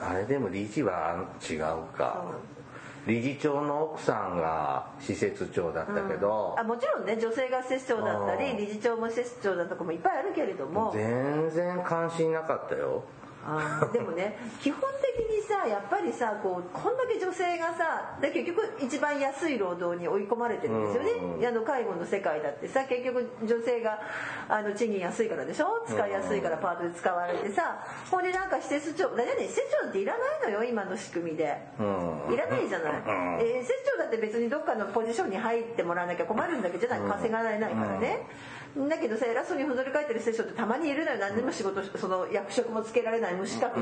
[0.01, 1.59] あれでも理事は違う
[1.95, 2.25] か、
[3.07, 8.57] 理事長の奥さんが施設長だったけどあ、もちろんね女性が施設長だったりうん。
[8.57, 10.91] 理事長も施設長だとかもいっぱいあるけれども。
[10.93, 13.03] 全然関心なかったよ
[13.45, 14.81] あーでもね基本
[15.15, 23.99] 的にさやっぱりさこうこんだけ女性がさで結局一番安い労働に追い込まれてるんですよね、うんあの介護の世界だってさ結局女性が
[24.47, 25.83] あの賃金安いからでしょ？
[25.87, 31.57] 使いやすいからパートで使われてさほんでなんか施設長だね施設長なんていらないのよ今の仕組みで。
[31.79, 32.33] うん。
[32.33, 38.25] いらないじゃない、うんえー、施設長だって別にどっかのポジションに入ってもらわなきゃ困るんだけどじゃない稼がれないからね、
[38.87, 43.79] だけどさ偉そうにふぞり返ってる施設長ってたまにいるのよ何でも仕事その役職もつけられない無資格。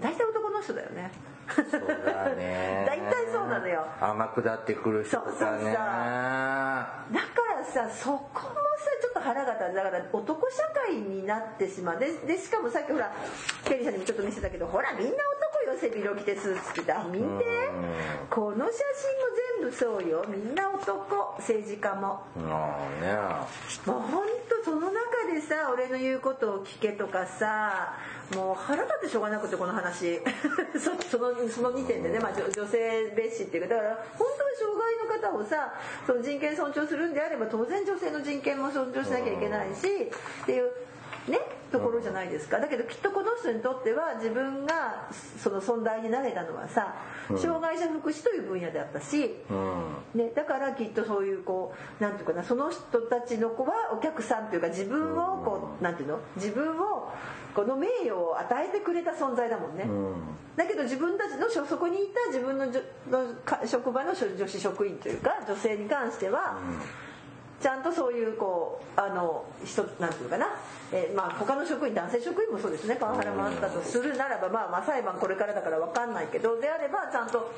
[0.00, 1.10] 大体男の人だよね。
[1.54, 2.84] そうだね。
[2.88, 3.84] 大体そうなのよ。
[4.00, 5.36] 甘くなってくる人とかね。
[5.36, 5.62] そうそう。
[5.64, 5.80] だか
[7.58, 9.74] らさそこもさちょっと腹が立つ。
[9.74, 11.98] だから男社会になってしまう。
[11.98, 13.12] ででしかもさっきほら
[13.64, 17.04] ケリーさんにもちょっと見せたけどほらみんな男よ背広着てスーツ着た。
[17.04, 17.26] 見て。
[18.28, 18.72] この写
[19.60, 20.24] 真も全部そうよ。
[20.28, 21.34] みんな男。
[21.38, 22.22] 政治家も。
[22.48, 23.12] ああね。
[23.86, 27.96] もうほんとその中でさ俺の言うことを聞けとかさ
[28.34, 30.20] もう腹立ってしょうがなくてこの話。
[30.78, 35.74] そそのその2点でね、まあ、女女性蔑視っていうかだから本当に障害の方をさ
[36.06, 40.10] その人権尊重するんであれば当然女性の人権も尊重しなきゃいけないし
[40.42, 40.72] っていう
[41.28, 42.58] ねところじゃないですか。
[42.58, 45.08] だけどきっとこの人にとっては自分が
[45.38, 46.94] その存在になれたのはさ
[47.36, 49.94] 障害者福祉という分野であったし、うん。
[50.14, 56.18] ね、だからきっとそういうこうなんていうかなその人たちの子はお客さんというか自分をこうなんていうの？
[56.36, 57.12] 自分を
[57.54, 60.14] この名誉を与えてくれた存在だもんね、うん。
[60.56, 66.58] だけど自分たちの所そこにいた自分のじょのか職場の女女子職員というか女性に関しては、
[67.60, 70.46] ちゃんとそういうこうあの人なんていうかな、
[70.92, 72.96] えーまあ他の職員男性職員もそうですね。
[72.96, 77.52] パワハラもあったとするならば、まあ、まあ裁判これからだから分かんないけどであればちゃんと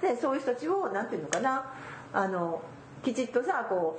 [0.00, 1.74] でそういう人たちをなんていうのかな。
[2.12, 2.62] あの
[3.02, 3.98] きちっとさこ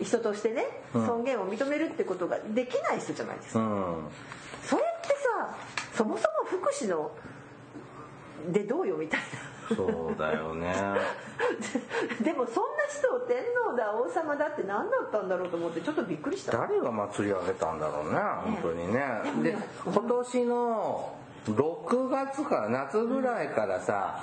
[0.00, 3.60] う人としてね尊厳を認めるってことができない人じゃないですか。
[3.60, 4.08] うん。
[4.62, 5.56] それってさ
[5.94, 7.10] そもそも福祉の
[8.52, 9.47] でどうよみたいな。
[9.74, 10.74] そうだよね。
[12.22, 16.56] でもそんな人を天皇だ王様だって何だったんだろうと思ってちょっとびっくりした。
[16.56, 19.22] 誰が祭り上げたんだろうね本当にね。
[19.42, 21.17] で今年の
[21.54, 24.20] 6月から夏ぐらいからさ、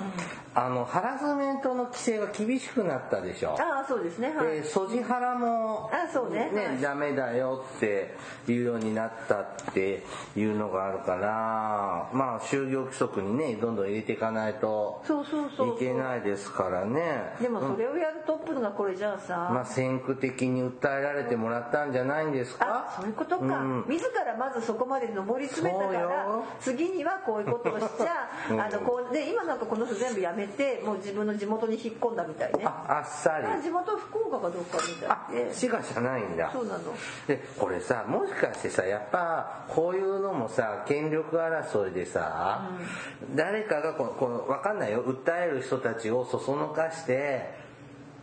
[0.54, 3.56] あのハラスメントの規制が厳しくなったでしょ。
[3.60, 4.34] ああそうですね。
[4.34, 4.46] はい。
[4.46, 6.50] でソジハラもあそうね。
[6.54, 6.80] はい。
[6.80, 8.14] ダメだよって
[8.48, 10.04] いうようになったって
[10.36, 17.34] いうのがあるからまあ就業規則にねどんどん入れていかないとそうそうそういけないですからね。
[17.40, 22.86] でもそれをやるトップがこれじゃあさ、まあ先駆的に訴えられてもらったんじゃないんですか？
[22.88, 23.84] あそういうことか、うん。
[23.88, 26.44] 自らまずそこまで上り詰めたからよ。
[26.60, 28.60] 次にはこういうことをしちゃ、 うん。
[28.60, 32.64] あのこうで今なんかこの人全部やめてもう自分の地元に引っ込んだみたいね。
[32.64, 33.46] ああっさり。
[33.46, 36.50] あ地元福岡かどっかみあたいで滋賀じゃないんだ。
[36.52, 36.80] そうなの。
[37.26, 42.62] でこれさもしかしてさやっぱこういうのもさ権力争いでさ、
[43.34, 45.02] 誰かがこのこの分かんないよ。
[45.02, 47.66] 訴える人たちをそそのかして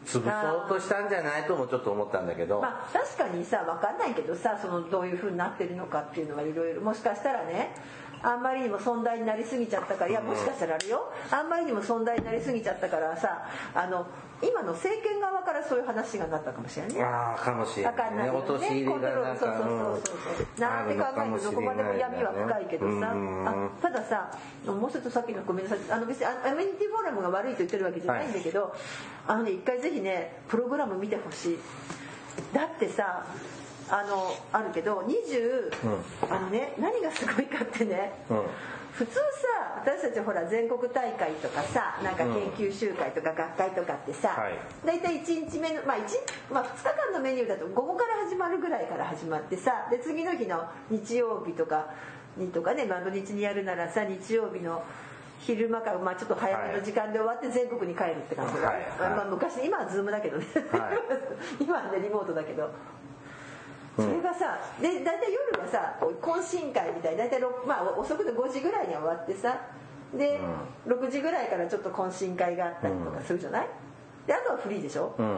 [0.06, 7.74] 潰そうとしたんじゃないともちょっと思ったんだけど、まあ確かにさ分かんないけどさそのどういうふうになってるのかっていうのはいろいろもしかしたらね
[8.24, 11.12] あんまりにも存在になりすぎちゃったからいやもしかしたらあるよ。
[11.30, 14.08] あんまりにも存在になりすぎちゃったからさあの
[14.42, 17.04] 今の政権側からそういう話がなったかもしれないね。
[17.04, 18.32] ああかもしれないないね。
[18.32, 20.62] 落とし入れがなんかそうそうそうそう。
[20.62, 23.14] なんて考えるとどこまでも闇は深いけどさ。
[23.14, 24.32] あたださ
[24.66, 25.80] もう一つさっきのごめんなさい。
[25.90, 28.74] あの別にあアメニティフォーラムが悪いと言ってるわけじゃないんだけど、
[29.28, 31.60] あのね一回ぜひねプログラム見てほしい。
[32.54, 33.26] だってさ
[33.90, 35.72] あのあるけど20、
[36.30, 38.44] あのね何がすごいかってね、うん。
[38.94, 39.22] 普通さ
[39.82, 44.54] 私たちほら全国大会とかさなんか研究集会とか学会とかってさ、はい。
[44.86, 46.20] 大体1日目の、まあ一
[46.52, 51.88] まあ、2日間のメニューだと午後から始まるぐらいから始まってさで次の日の日曜日とか
[52.38, 54.84] にとかね、まあ、土日にやるならさ日曜日の
[55.40, 58.76] 昼間から、まあ、ちょっと早めの時間で終わって全国に帰るって感じで、はい。
[58.76, 58.86] はい。
[58.98, 60.78] まあ、昔今はズームだけどね、は
[61.60, 61.60] い。
[61.60, 62.70] 今はねリモートだけど。
[63.96, 69.60] それがさで大体夜はさこう懇親会みたいな大体まあ遅くて5時ぐらいには終わってさ
[70.16, 70.40] で、
[70.88, 73.68] 6時ぐらいからちょっと懇親会があったりとかするじゃない？
[74.28, 75.26] であとはフリーでしょ、うん。
[75.26, 75.30] 違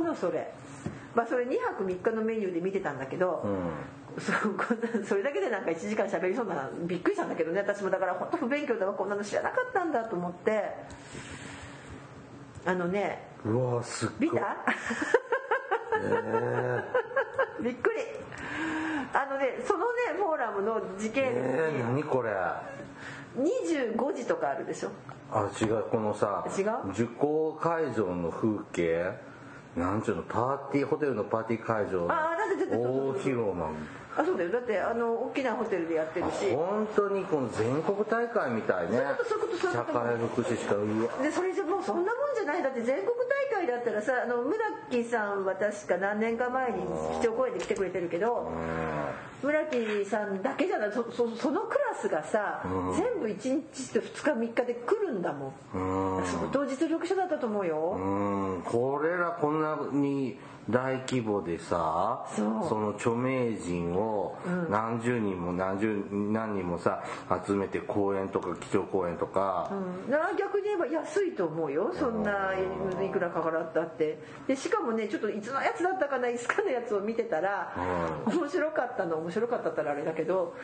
[0.00, 0.52] うのそれ。
[1.14, 3.44] まあそれ2泊3日のメニューで見てたんだけど、
[4.18, 10.62] そこんなそれだけでなんか1時間喋りそうなびっくりしたんだけどね私もだから本当不勉強だわこんなの知らなかったんだと思って。
[12.64, 14.30] あのねうんうわすっごい。
[14.30, 14.56] 見た？
[17.60, 17.98] びっくり。
[19.14, 21.32] あのねそのねフォーラムの時系列。
[21.34, 22.30] えー、に何これ。
[23.38, 24.90] 25時とかあるでしょ。
[25.30, 26.90] あ違うこのさ違う？
[26.90, 29.12] 受講会場の風景。
[29.76, 33.70] なんちゅうのパーティーホテルのパーティー会場のあーだってだって大広間
[34.16, 34.50] あそうだよ。
[34.50, 36.54] だってあの大きなホテルでやってるし。
[36.54, 38.98] 本当にこの全国大会みたいね。
[39.28, 40.74] そういうことそういうこと社会福祉士か
[41.22, 42.62] でそれじゃもうそんなもんじゃない。
[42.62, 43.08] だって全国
[43.52, 44.58] 大会だったらさあの村
[44.90, 46.82] 木さんは確か何年か前に
[47.20, 48.50] 基調講演で来てくれてるけど
[49.42, 50.92] 村木さんだけじゃない。
[50.92, 52.62] そそそのクラスがさ、
[52.96, 58.62] 全部1日と2日3日で来るんだもん、相当実力者だったと思うよ、うん。
[58.62, 60.38] これらこんなに
[60.70, 62.80] 大規模でさそう。
[62.80, 64.36] の著名人を
[64.70, 67.02] 何十人も何十何人もさ
[67.46, 69.70] 集めて講演とか基調講演とか、
[70.06, 71.92] うん、な逆に言えば安いと思うよ。
[71.98, 72.52] そんな
[73.02, 74.18] いくらかかったって。
[74.46, 77.74] でしかもねちょっといつのやつだったかないつかのやつを見てたら、
[78.26, 80.54] 面白かったの面白かったったらあれだけど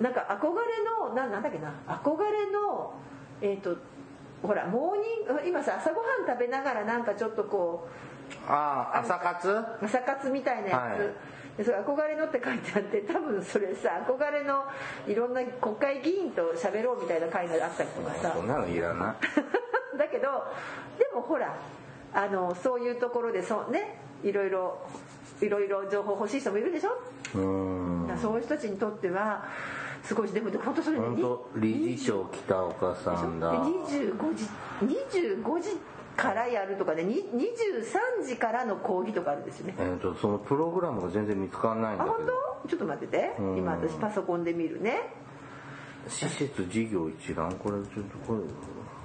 [0.00, 1.74] なんか憧れのななんだっけな。
[1.86, 2.94] 憧れの
[3.40, 3.76] えっ、と
[4.42, 7.88] ほらモーニング今さ朝ごはん食べながらなんかちょっとこ
[8.46, 9.48] ああ朝活？
[9.50, 11.14] う朝活みたいなやつ、はい。
[11.58, 14.64] でそれ憧れのって書いてあって多分それさ憧れの
[15.08, 18.32] いろんな国会議員と喋ろうみたいな会があったりとかさ。
[18.34, 19.16] そんなのいらない。
[19.98, 20.44] だけど
[20.98, 21.54] でもほら
[22.14, 24.78] あのそういうところでそうねいろいろ
[25.40, 26.90] いろいろ情報欲しい人もいるでしょ？
[27.38, 29.44] うそういう人たちにとっては
[30.02, 31.04] すごいでも本当それね。
[31.04, 33.50] 本当理事長北岡さんだ。
[33.50, 34.48] で25時
[34.82, 35.76] 25時
[36.18, 39.74] からやるとかで、に23時からの講義とかあるんですよね。
[39.78, 42.32] えー、とそのプログラムが全然見つからないんあ本だけど。
[42.64, 42.68] 当？
[42.68, 43.34] ちょっと待ってて。
[43.38, 43.56] うん。
[43.56, 45.14] 今私パソコンで見るね。
[46.08, 48.40] 施設事業一覧これちょっとこれ。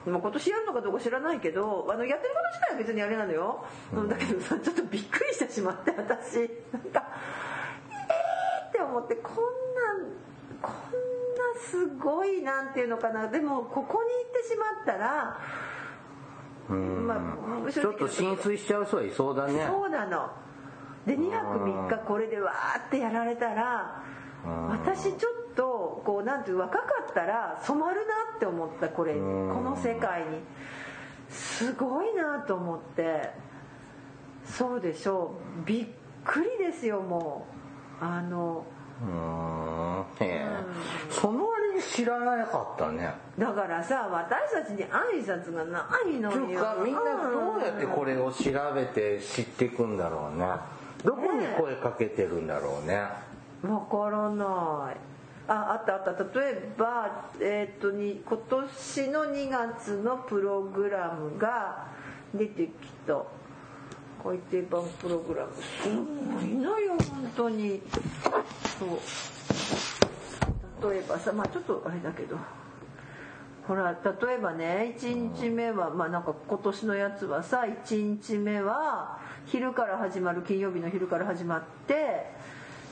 [0.06, 3.64] 今年やるのかどうか知らないけどあのやってること自体は別にあれなのよ、
[4.10, 6.40] だけどさちょっとびっくりしてしまって私。
[6.74, 7.08] なんか
[7.90, 10.12] えーって思ってこんなん
[10.62, 10.76] こんな
[11.62, 13.30] すごいなんていうのかな。
[13.30, 15.40] でもここに行ってしまったら
[16.70, 17.16] ま
[17.68, 19.66] あちょっと浸水しちゃう人はいそうだね。
[19.68, 20.30] そうなの。
[21.06, 24.04] で2泊3日これでわーってやられたら
[24.46, 24.68] うん。
[24.70, 29.14] 私ちょっとこうなんていう若かったら染まるなって思ったこれ。
[29.14, 29.64] こうん。
[29.64, 30.40] の世界に。
[31.30, 33.32] すごいなと思って。
[34.46, 35.66] そうでしょう。
[35.66, 35.88] びっ
[36.24, 37.46] くりですよも
[38.02, 38.04] う。
[38.06, 38.66] あの
[39.02, 40.46] うーんへえ。
[41.10, 43.14] その割に知らなかったね。
[43.38, 50.46] だからさ私たちに挨拶がないのにというかみんなどうやってこれを調べて知っていくんだろうね。
[51.04, 53.02] どこに声かけてるんだろうね。
[53.64, 54.98] わからない。
[55.48, 56.40] ああったあった。
[56.40, 61.88] 例えば、えー、とに今年の2月のプログラムが
[62.34, 62.72] 出てき
[63.06, 63.22] た
[64.24, 65.52] 改訂版プログラム。
[65.56, 67.82] すごいのよ本当に。
[68.80, 68.90] そう。
[70.92, 72.38] 例えばさまあちょっとあれだけど。
[73.68, 82.26] ほら例えばね1日目はまあなんか今年のやつはさ1日目は昼から始まる金曜日の昼から始まって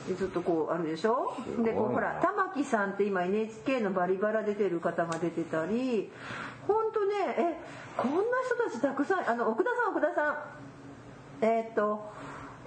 [0.08, 1.34] でずっとこうあるでしょ？
[1.62, 6.10] でこうほら玉木さんって今 NHK の「バリバラ」出てる方が出てたり
[6.66, 7.60] 本当ねえ
[7.98, 10.36] こんな人たちたくさんあの奥田さん奥田さん
[11.42, 12.10] えーっと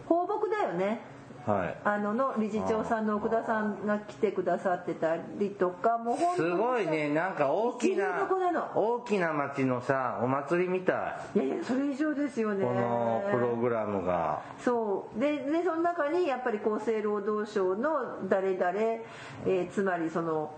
[0.08, 1.00] 放牧だよね。
[1.48, 1.78] はい。
[1.84, 7.14] あのの理事長さんの奥田さんが来てくださってたりとかもう本当すにごいね。
[7.14, 8.28] なんか大きな
[8.76, 11.40] 大きな町のさお祭りみたい。
[11.40, 12.66] いやいやそれ以上ですよね。
[12.66, 14.42] このプログラムが。
[14.60, 15.20] そう。
[15.20, 20.52] ででその中にやっぱり厚生労働省の誰々、えーつまりその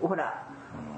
[0.00, 0.46] ほら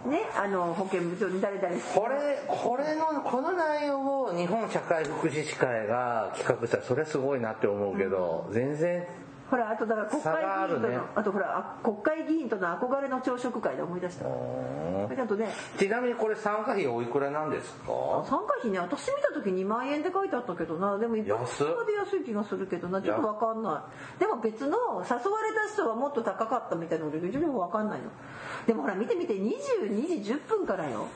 [0.07, 9.05] ねあの保健部長に誰々これこれのこの内容を日本社会福祉士会が企画したらそれすごいなって思うけど、全然
[9.51, 10.33] ほらあとだから国会
[10.69, 11.01] 議員とのるね。
[11.17, 14.25] あ,、とほらあ国会議員との憧れの朝食会で思い出した。
[14.25, 15.49] それだとね。
[15.77, 17.93] ちなみにこれ参加費おいくらなんですか？
[18.29, 20.99] 参加費ね私見た時2万円って書いてあったけどな。
[20.99, 21.67] でも一般安っ。
[21.67, 23.03] 的で安い気がするけどな。
[23.03, 23.85] ちょっと分かんな
[24.17, 24.21] い。
[24.21, 28.11] でも別の誘われた人はもっと高かったみたいなので非常に分かんないの。
[28.67, 31.07] でもほら見て見て22時10分からよ。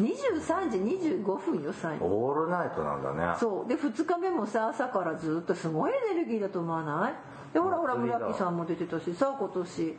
[0.00, 2.06] 23時25分よ最後。
[2.06, 3.34] オールナイトなんだね。
[3.38, 3.68] そう。
[3.68, 7.14] で2日目もさ朝からずっとすごいエネルギーだと思わない？
[7.52, 9.96] でほらほら村木さんも出てたしさ今年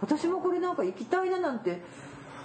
[0.00, 1.80] 私もこれなんか行きたいななんて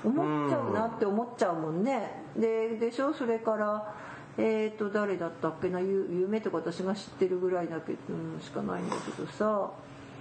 [0.04, 2.24] 思っちゃうなって思っちゃうもんね。
[2.38, 3.14] ででしょ？
[3.14, 3.94] それから
[4.38, 9.70] えっ、と誰だったっけな有有名とか私が知ってるぐらいだけど、うん、しかないんだけどさ。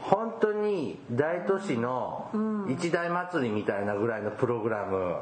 [0.00, 2.28] 本当に大都市の
[2.68, 5.14] 一大祭りみたいなぐらいのプログラム、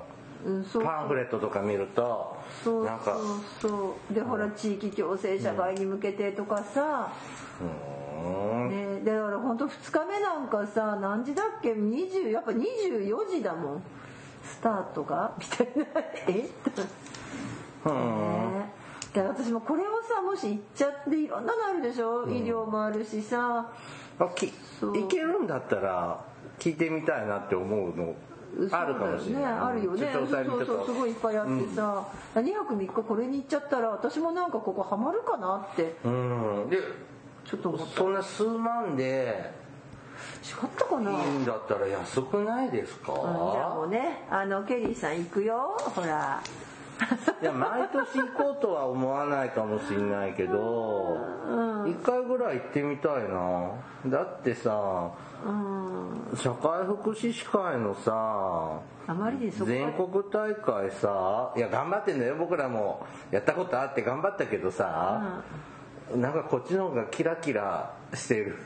[0.82, 2.34] パンフレットとか見ると
[2.64, 3.14] そうなんか
[3.60, 3.70] そう。
[3.70, 7.12] そうでほら地域共生社会に向けてとかさ、
[7.60, 8.70] うーん。
[8.70, 13.82] ね、だから本当2日目なんかさ何時だっけ？20やっぱ24時だもん。
[14.42, 15.34] スタートが？
[15.38, 15.84] みたいな。
[16.28, 16.40] え？
[16.40, 16.88] っとね。
[19.12, 23.66] だから私もこれをさもし行っちゃっていろんなのあるでしょ、医療もあるしさ。
[24.18, 24.98] あきそう。
[24.98, 26.22] いけるんだったら
[26.58, 28.14] 聞いてみたいなって思うの
[28.70, 29.42] あるかもしれない。
[29.42, 30.10] ねあるよね。
[30.12, 35.96] そうそうすごいいっぱいあってさ、2泊3日これに行っちゃったら私もなんかここハマるかなって。
[36.04, 36.68] うん。
[36.70, 36.78] で
[37.44, 39.52] ちょっとそんな数万で
[40.42, 41.10] 違ったかな？
[41.10, 45.76] いいんだったら安くないですか、うんじゃあもうねあのケリーさん行くよ。
[45.78, 46.42] ほら。
[47.40, 51.16] いや毎年行こうとは思わないかもしれないけど
[51.88, 53.70] 一回ぐらい行ってみたいな。
[54.06, 55.10] だってさ
[55.42, 56.36] うん。
[56.36, 62.36] 社会福祉士会のさあまりにそこ全国大会さいや頑張ってんだよ。
[62.36, 65.42] 僕らもやったことあって頑張ったけどさ、
[66.16, 68.56] なんかこっちの方がキラキラしてる。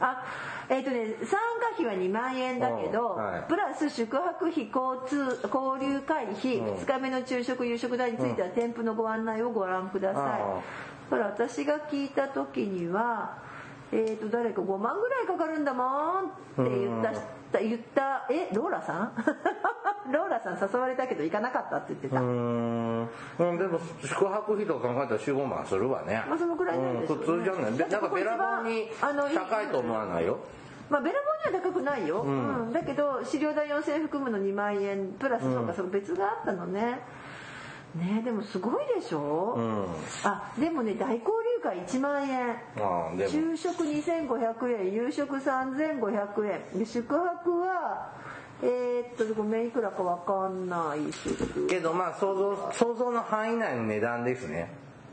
[0.00, 0.24] あ
[0.68, 3.44] えっ、とね参加費は2万円だけど、うんはい。
[3.48, 6.74] プラス宿泊費交通交流会費、うん。
[6.76, 10.62] 2日目の昼食夕食代については店舗のご案内をご覧ください、あ
[11.10, 13.38] だから私が聞いた時には
[13.92, 17.12] えっ、と誰か5万ぐらいかかるんだもんって言った、
[17.58, 19.12] 言ったえローラさん？
[20.12, 23.08] ローラさん誘われたけど行かなかったって言ってた、うーん。
[23.38, 26.24] うんでも宿泊費とか考えたら45万するわね。
[26.28, 27.24] まあそのくらいなんでしょうね。
[27.24, 27.72] うん普通じゃない。
[27.76, 28.88] でなんかべらぼうに
[29.34, 30.38] 高いと思わないよ。
[30.88, 32.72] まあベラボーには高くないよ、うん。
[32.72, 37.00] だけど飼料代4000円含むの2万円プラスそうか、その別があったのね。
[37.94, 39.86] ねでもすごいでしょ、うん。
[40.24, 42.56] あでもね大交流会1万円。
[43.28, 46.78] 昼食2500円夕食3500円。
[46.78, 48.12] で宿泊は
[48.62, 54.68] えーっとごめんいくらかわかんない宿けどまあ想像想像の範囲内の値段ですね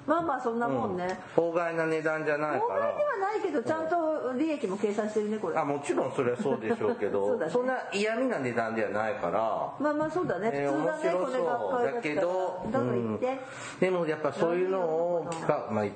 [0.08, 5.58] まあまあそんなもんね、法外な値段じゃないか大倍ではらないけどちゃんと利益も計算してるねこれ。
[5.58, 7.53] あもちろんそれはそうでしょうけど そうだね。
[7.53, 9.39] んな嫌味な値段ではないから。
[9.80, 13.20] まあまあそうだね、えー普通だねこれ学会だけどどうん。
[13.20, 15.88] でもやっぱそういうのを聞かまああ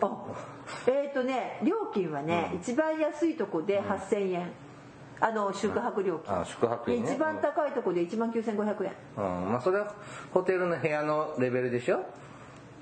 [0.87, 4.51] えっ、とね料金はね、一番安いとこで8000円。
[5.23, 7.05] あの宿泊料金、あ宿泊費ね。
[7.07, 8.91] で一番高いとこで1万9500円。
[9.17, 9.51] うん。
[9.51, 9.87] まあそれは
[10.33, 11.99] ホテルの部屋のレベルでしょ？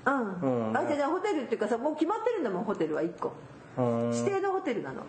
[0.06, 0.76] うん、うん。
[0.76, 3.32] あじゃあホテルっていうかさもう決まってるんだもんホテルは1個。
[3.78, 4.12] うん。
[4.14, 5.02] 指定のホテルなの。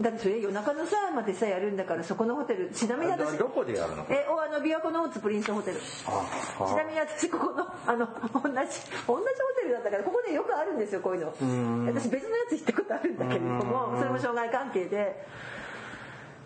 [0.00, 4.06] だってそれ夜中のさまでさやるんだからそこのホテルちなみに私どどこでやるの？
[4.08, 5.76] えおあの琵琶湖の大津プリンスホテル。
[6.06, 8.70] あちなみに私ここのあの同じ同じ
[9.06, 9.20] ホ
[9.60, 11.28] テルだったからここでよくあるんですよこういうの。
[11.92, 15.24] 私別のやつ行ったことあるんだけれどもそれも障害関係で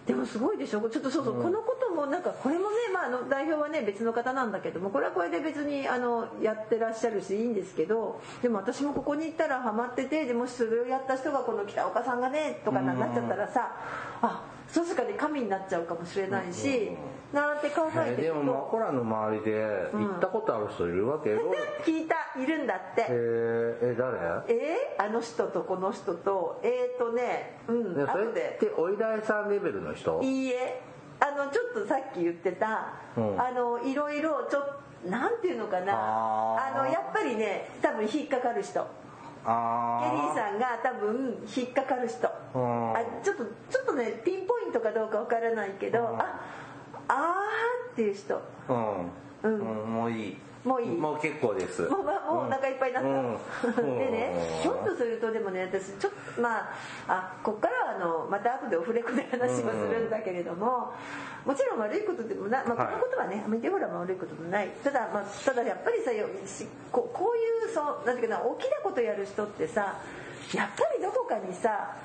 [0.09, 0.81] でもすごいでしょ？
[0.89, 13.77] ちょっとそうそう、このこともなんかこれもね、まあ、あの代表はね別の方なんだけどもこれはこれで別にあのやってらっしゃるしいいんですけどでも私もここに行ったらハマっててでもしそれをやった人がこの北岡さんがねとかなっちゃったらさ
[14.23, 16.91] あそうすかで神になっちゃうかもしれないし
[17.33, 21.55] なんて考えてるえでもマとコラの周りで行ったことある人いるわけよ、
[21.85, 23.07] 聞いたいるんだって。
[23.09, 24.19] えー、え誰？
[24.49, 26.61] えー、あの人とこの人と。
[26.63, 30.21] えーとねうんねそれでてお依頼さんレベルの人？
[30.23, 30.81] いいえ。
[31.21, 33.41] あのちょっとさっき言ってた、うん。
[33.41, 35.93] あのいろいろちょっとなんていうのかな。
[35.95, 38.81] あのやっぱりね多分引っかかる人。
[38.81, 38.87] あ
[39.45, 42.29] ケリーさんが多分引っかかる人。
[42.55, 42.97] うん。
[42.97, 46.21] あちょっとちょっとねピンポイントかどうかわからないけどうん。
[46.21, 46.41] あ
[47.09, 48.41] あーっていう人。
[48.69, 49.11] うん、
[49.43, 49.83] うん。
[49.83, 50.37] うん、もういい。
[50.65, 50.89] もういい。
[50.89, 51.83] もう結構です。
[51.83, 53.99] もう,、まあ、もうお腹いっぱいになった、うん。
[53.99, 56.71] でねひょっとするとでもね私ちょっとまあ
[57.09, 60.93] あこっからはあのまた後でオフレコで話をするんだけれども、
[61.45, 62.93] もちろん悪いことでもな、まあ、こはい。
[62.93, 64.69] のことはね、見てほら悪いこともない。
[64.85, 69.97] ただ,、まあ、ただやっぱりさよしここういうそうなんていうかな大きなことやる人ってさ
[70.55, 71.97] やっぱりどこかにさ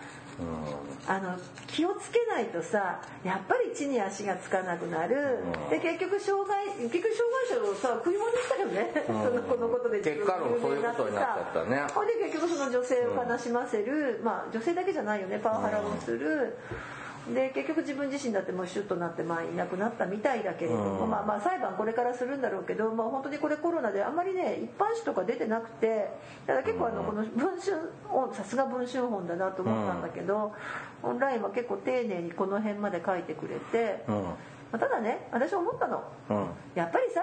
[1.07, 5.69] あの気をつけないとさやっぱり地に足がつかなくなる、うん。
[5.69, 9.23] で結局障害結局障害者をさ食い物にしたよね、うん。
[9.23, 11.81] そのこのことで結果論そういうことになっちゃったね。
[11.93, 15.39] ほんで結局その女性を悲しませる、まあ女性だけじゃないよね。
[15.39, 16.55] パワハラをする、
[17.31, 21.09] で結局自分自身だってもうシュッとなってまあいなくなったみたいだけれども、うん。
[21.09, 26.09] まあまあ裁判これからするんだろうけど、まあ、本当にこれコロナであんまりね一般紙とか出てなくて
[26.45, 27.77] だから結構あのこの文春
[28.11, 30.51] をさすが文春本だなと思ったんだけど、
[31.01, 34.23] オンラインは結構丁寧にこの辺まで書いてくれて、うん。
[34.23, 34.33] ま
[34.73, 36.03] あただね私思ったの。
[36.29, 36.47] うん。
[36.75, 37.21] やっぱりさ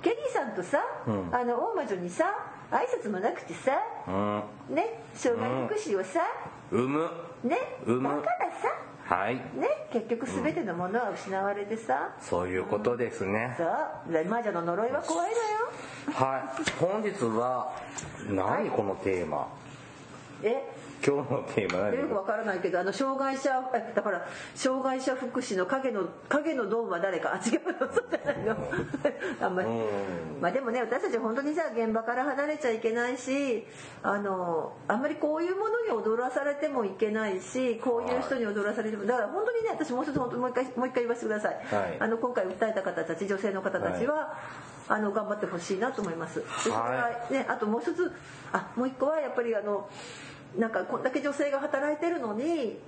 [0.00, 1.28] ケリーさんとさ、うん。
[1.30, 2.24] あの大魔女にさ
[2.70, 3.72] 挨拶もなくてさ
[4.08, 4.74] うん。
[4.74, 6.20] ね障害福祉をさ、
[6.70, 7.10] 産む。
[7.44, 8.08] ねうむ。
[8.08, 8.68] だからさ
[9.04, 9.34] はい。
[9.36, 9.42] ね
[9.92, 13.64] 結局全てのものは失われてさ、そういうことですね、そ
[14.08, 14.12] う。
[14.12, 15.42] で魔女の呪いは怖いのよ。
[16.14, 16.72] はい。
[16.80, 17.72] 本日は
[18.30, 19.48] 何このテーマ？
[20.42, 20.71] え
[21.04, 21.98] 今日のテーマ何？
[22.00, 27.34] よくわからないけどあの障害者え だから障害者福祉の影の影のドンは誰か？
[27.34, 27.92] あ違うの。
[27.92, 28.56] そうじゃないの
[29.40, 29.68] あんまり。
[29.68, 30.40] うん。
[30.40, 33.66] まあでもね私たち本当にさ現場から離れちゃいけないし
[34.02, 41.96] あのあんまりこういうものに踊らされてもいけないしこういう人に踊らされてもだから本当にね私もう一つ本当にもう一回もう一回言わせてください、はい。
[41.98, 44.36] あの今回訴えた方たち女性の方たちは、
[44.88, 46.40] あの頑張ってほしいなと思います。
[46.70, 48.12] はね、あともう一つ
[48.52, 49.88] あもう一個はやっぱりあの
[50.58, 52.78] なんかこんだけ女性が働いてるのに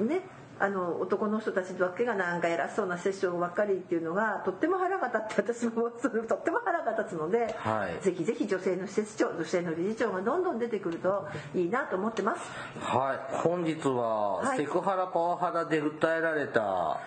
[0.00, 0.22] ね
[0.60, 12.40] あの男の人たちだけがなんか偉そうなセッションばっかりっていうのがとっても腹が立って私もそれとっても腹が立つので、はいぜひぜひ女性の施設長女性の理事長がどんどん出てくるといいなと思ってます。
[12.80, 17.00] はい本日ははいセクハラパワハラで訴えられた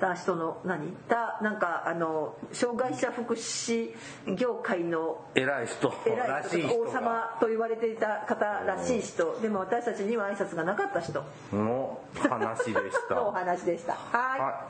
[0.00, 0.90] た人の何？
[1.08, 3.94] たなんかあの障害者福祉
[4.36, 9.38] 業界の偉い人偉いらしい人人王様と言われていた方らしい人。
[9.40, 11.22] でも私たちには挨拶がなかった人。
[11.52, 13.14] の話でした。
[13.14, 13.92] のお話でした。
[13.92, 14.40] はい。
[14.40, 14.64] は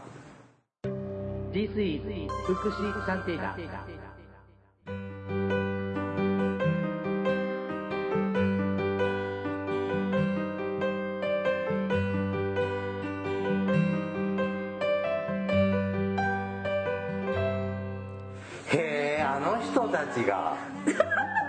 [1.52, 2.02] This is
[2.46, 3.56] 福祉探偵団
[20.14, 20.54] ちが。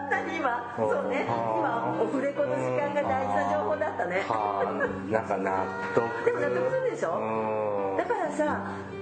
[0.10, 1.26] 何今そうね。
[1.28, 4.24] 今オフレコの時間が大事な情報だったね。
[4.28, 5.12] はあ。
[5.12, 6.26] なんか納得。
[6.26, 7.18] でも納得するでしょ？
[7.18, 7.98] うん。
[7.98, 8.62] だからさ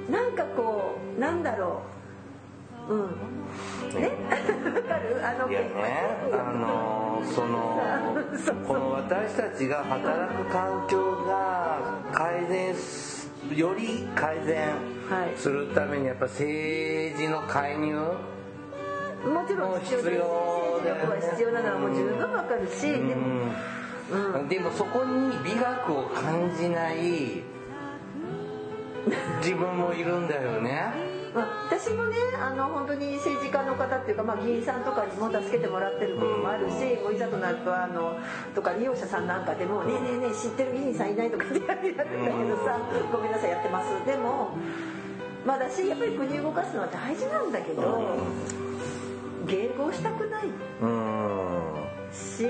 [0.10, 1.82] なんかこうなんだろ
[2.90, 2.94] う。
[2.94, 3.08] うん。
[4.00, 4.12] ね？
[4.76, 5.22] わかる？
[5.26, 5.68] あのいやね。
[6.32, 7.82] あのその
[8.68, 11.78] この私たちが働く環境が
[12.14, 14.58] 改善すより改善
[15.10, 15.36] はい。
[15.36, 17.98] するためにやっぱ政治の介入
[19.26, 23.52] もちろん必要で力は必要なのはもう十分わかるしでも
[24.12, 24.48] うん。
[24.48, 27.44] でもそこに美学を感じない
[29.42, 31.10] 自分もいるんだよね。
[31.34, 38.18] まあ、私もねあの本当に政治家の方っていうか、まあ、議員さんとかにも助けてもらってることもあるし、もういざとなるとあの
[38.56, 42.80] とか利用者さんなんかでも「ねえねえねえ知ってる議員さんいない?」とかってやってたけどさ
[43.14, 44.58] 「ごめんなさいやってます」でも
[45.46, 48.18] まあだしやっぱり国を動かすのは大事なんだけど
[49.48, 50.44] 迎合したくない。
[50.82, 51.74] うん
[52.12, 52.44] し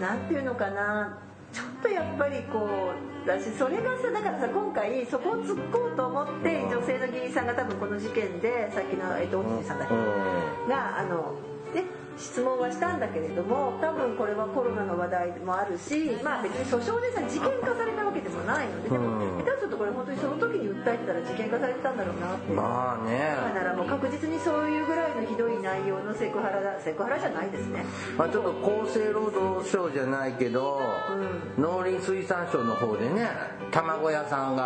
[0.00, 1.18] なんていうのかな。
[1.52, 2.92] ちょっとやっぱりこ
[3.24, 9.94] うだしそれがさだからさ今回そこを突っ込むと思って女性の議員さんが多分この事件でさっきの、えっと、おじさんだっけ？
[10.72, 11.34] があの
[11.74, 11.84] ね
[12.16, 22.56] 質問はしたんだけれども多分これはコロナの話題もあるしまあ別に訴訟でさ事件化されたわけでもないのででもうん下手するとこれ本当にその時に訴えてたら事件化されてたんだろうなっていう。
[22.56, 23.34] まあね。
[23.40, 27.84] 今ならもう確実にそういうぐらいのひどい内容のセクハラだセクハラじゃないですね。
[28.16, 30.80] まあ、ちょっと厚生労働省じゃないけど、
[31.58, 33.28] 農林水産省の方でね
[33.70, 34.62] 卵屋さんが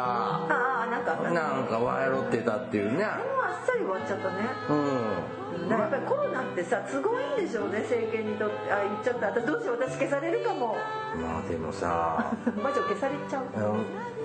[0.49, 2.99] ああなんかなんかわやろってたっていうね。
[2.99, 3.09] でも
[3.45, 4.35] あっさり終わっちゃったね。
[4.69, 8.73] うんだからやっぱりコロナってさ都合いいんでしょうね政権にとって。
[8.73, 9.27] あ言っちゃった。
[9.29, 10.77] 私どうしよう私消されるかも。
[11.21, 14.16] まあでもさ マジ消されちゃううん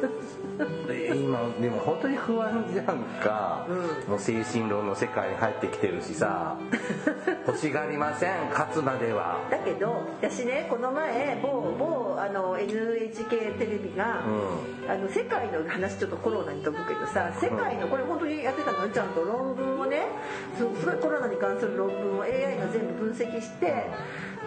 [1.14, 3.68] 今でも本当に不安じゃんか、
[4.08, 6.58] もう精神論の世界に入ってきてるしさ。
[7.48, 9.40] 欲しがりません勝つまでは。
[9.50, 14.24] だけど私ねこの前某某あの NHK テレビが、
[14.88, 20.08] あの世界の話ちょっとコロナに飛ぶけどさ世界のこれ本当にやってたのよちゃんと論文をね
[20.56, 23.86] すすごいコロナに関する論文を AI が全部分析して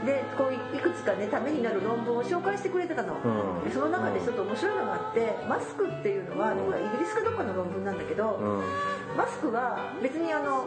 [0.05, 3.65] でこういいくつかねためになる論文を紹介してくれてたの、うん。
[3.65, 9.17] でその中でちょっと面白いのがあってマスクっていうのはこれイギリスかどっかの論文なんだけど、うん。
[9.17, 10.67] マスクは別にあの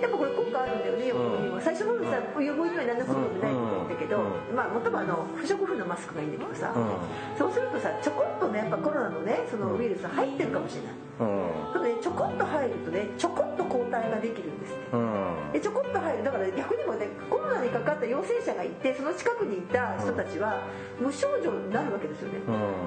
[0.00, 1.60] やっぱこれ効果あるんだよね予防には。
[1.60, 11.82] 最初の頃さ予防には何の効果もないって言ったけど、うまあもともあの不織布のマスクがいいんだけどさ、うそうするとさちょこっとねやっぱコロナのねそのウイルスが入ってるかもしれない、うん。
[11.84, 14.96] ねちょこっと入るとねちょこっと抗体ができるんですって。
[14.96, 15.52] うん。
[15.52, 20.62] でちょこっと入るだから逆にもねコロナにかかった陽性者がいてその近くにいた人たちは
[21.00, 22.38] 無症状になるわけですよね、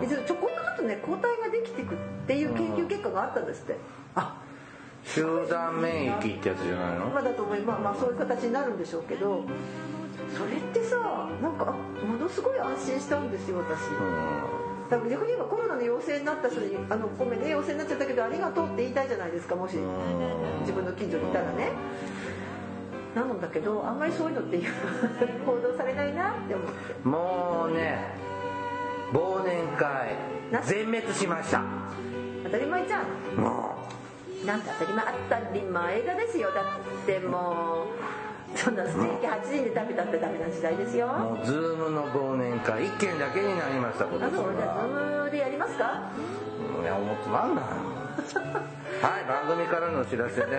[0.02, 0.08] うん。
[0.08, 1.98] でちょこっとずつね抗体ができていくっ
[2.28, 3.78] ていう研究結果があったんですって、
[4.16, 4.38] あ
[5.04, 7.06] 集団免疫ってやつじゃないの？
[7.08, 9.44] まあだと思いまあまあそういう形になるんでしょうけど
[10.36, 10.98] それってさ
[11.42, 13.80] なんかあものすごい安心したんですよ私、
[14.90, 19.78] だから逆に言えばコロナの陽性になった人に「あのごめんね陽性になっちゃったけどありがとう」って言いたいじゃないですかもし。
[20.62, 21.72] 自分の近所にいたらね。
[23.16, 24.62] なのだけどあんまりそういうのって
[25.46, 26.96] 報道されないなって思って。
[27.04, 28.16] もうね
[29.12, 30.16] 忘年会
[30.52, 30.62] な。
[30.62, 31.62] 全滅しました。
[32.46, 33.04] 当たり前じゃん。
[33.42, 33.76] も
[34.46, 37.86] なんて当たり前当たり前がですよだっても
[38.54, 46.12] うそんなステーキ8人で食べたってダメな時代ですよもう Zoomの忘年会1件だけになりました今年あそうじゃあ Zoomでやりますか
[46.82, 47.62] いや思ってなんだ
[49.02, 50.52] はい番組からのお知らせです。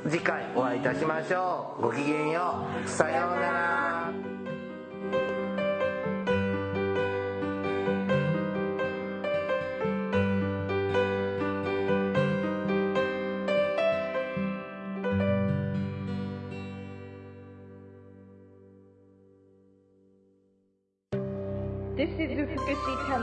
[0.09, 4.28] 次回お会いいたしましょうごきげんようさようなら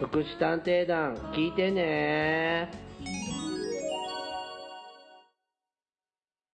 [0.00, 2.83] 福祉探偵団聞いてね。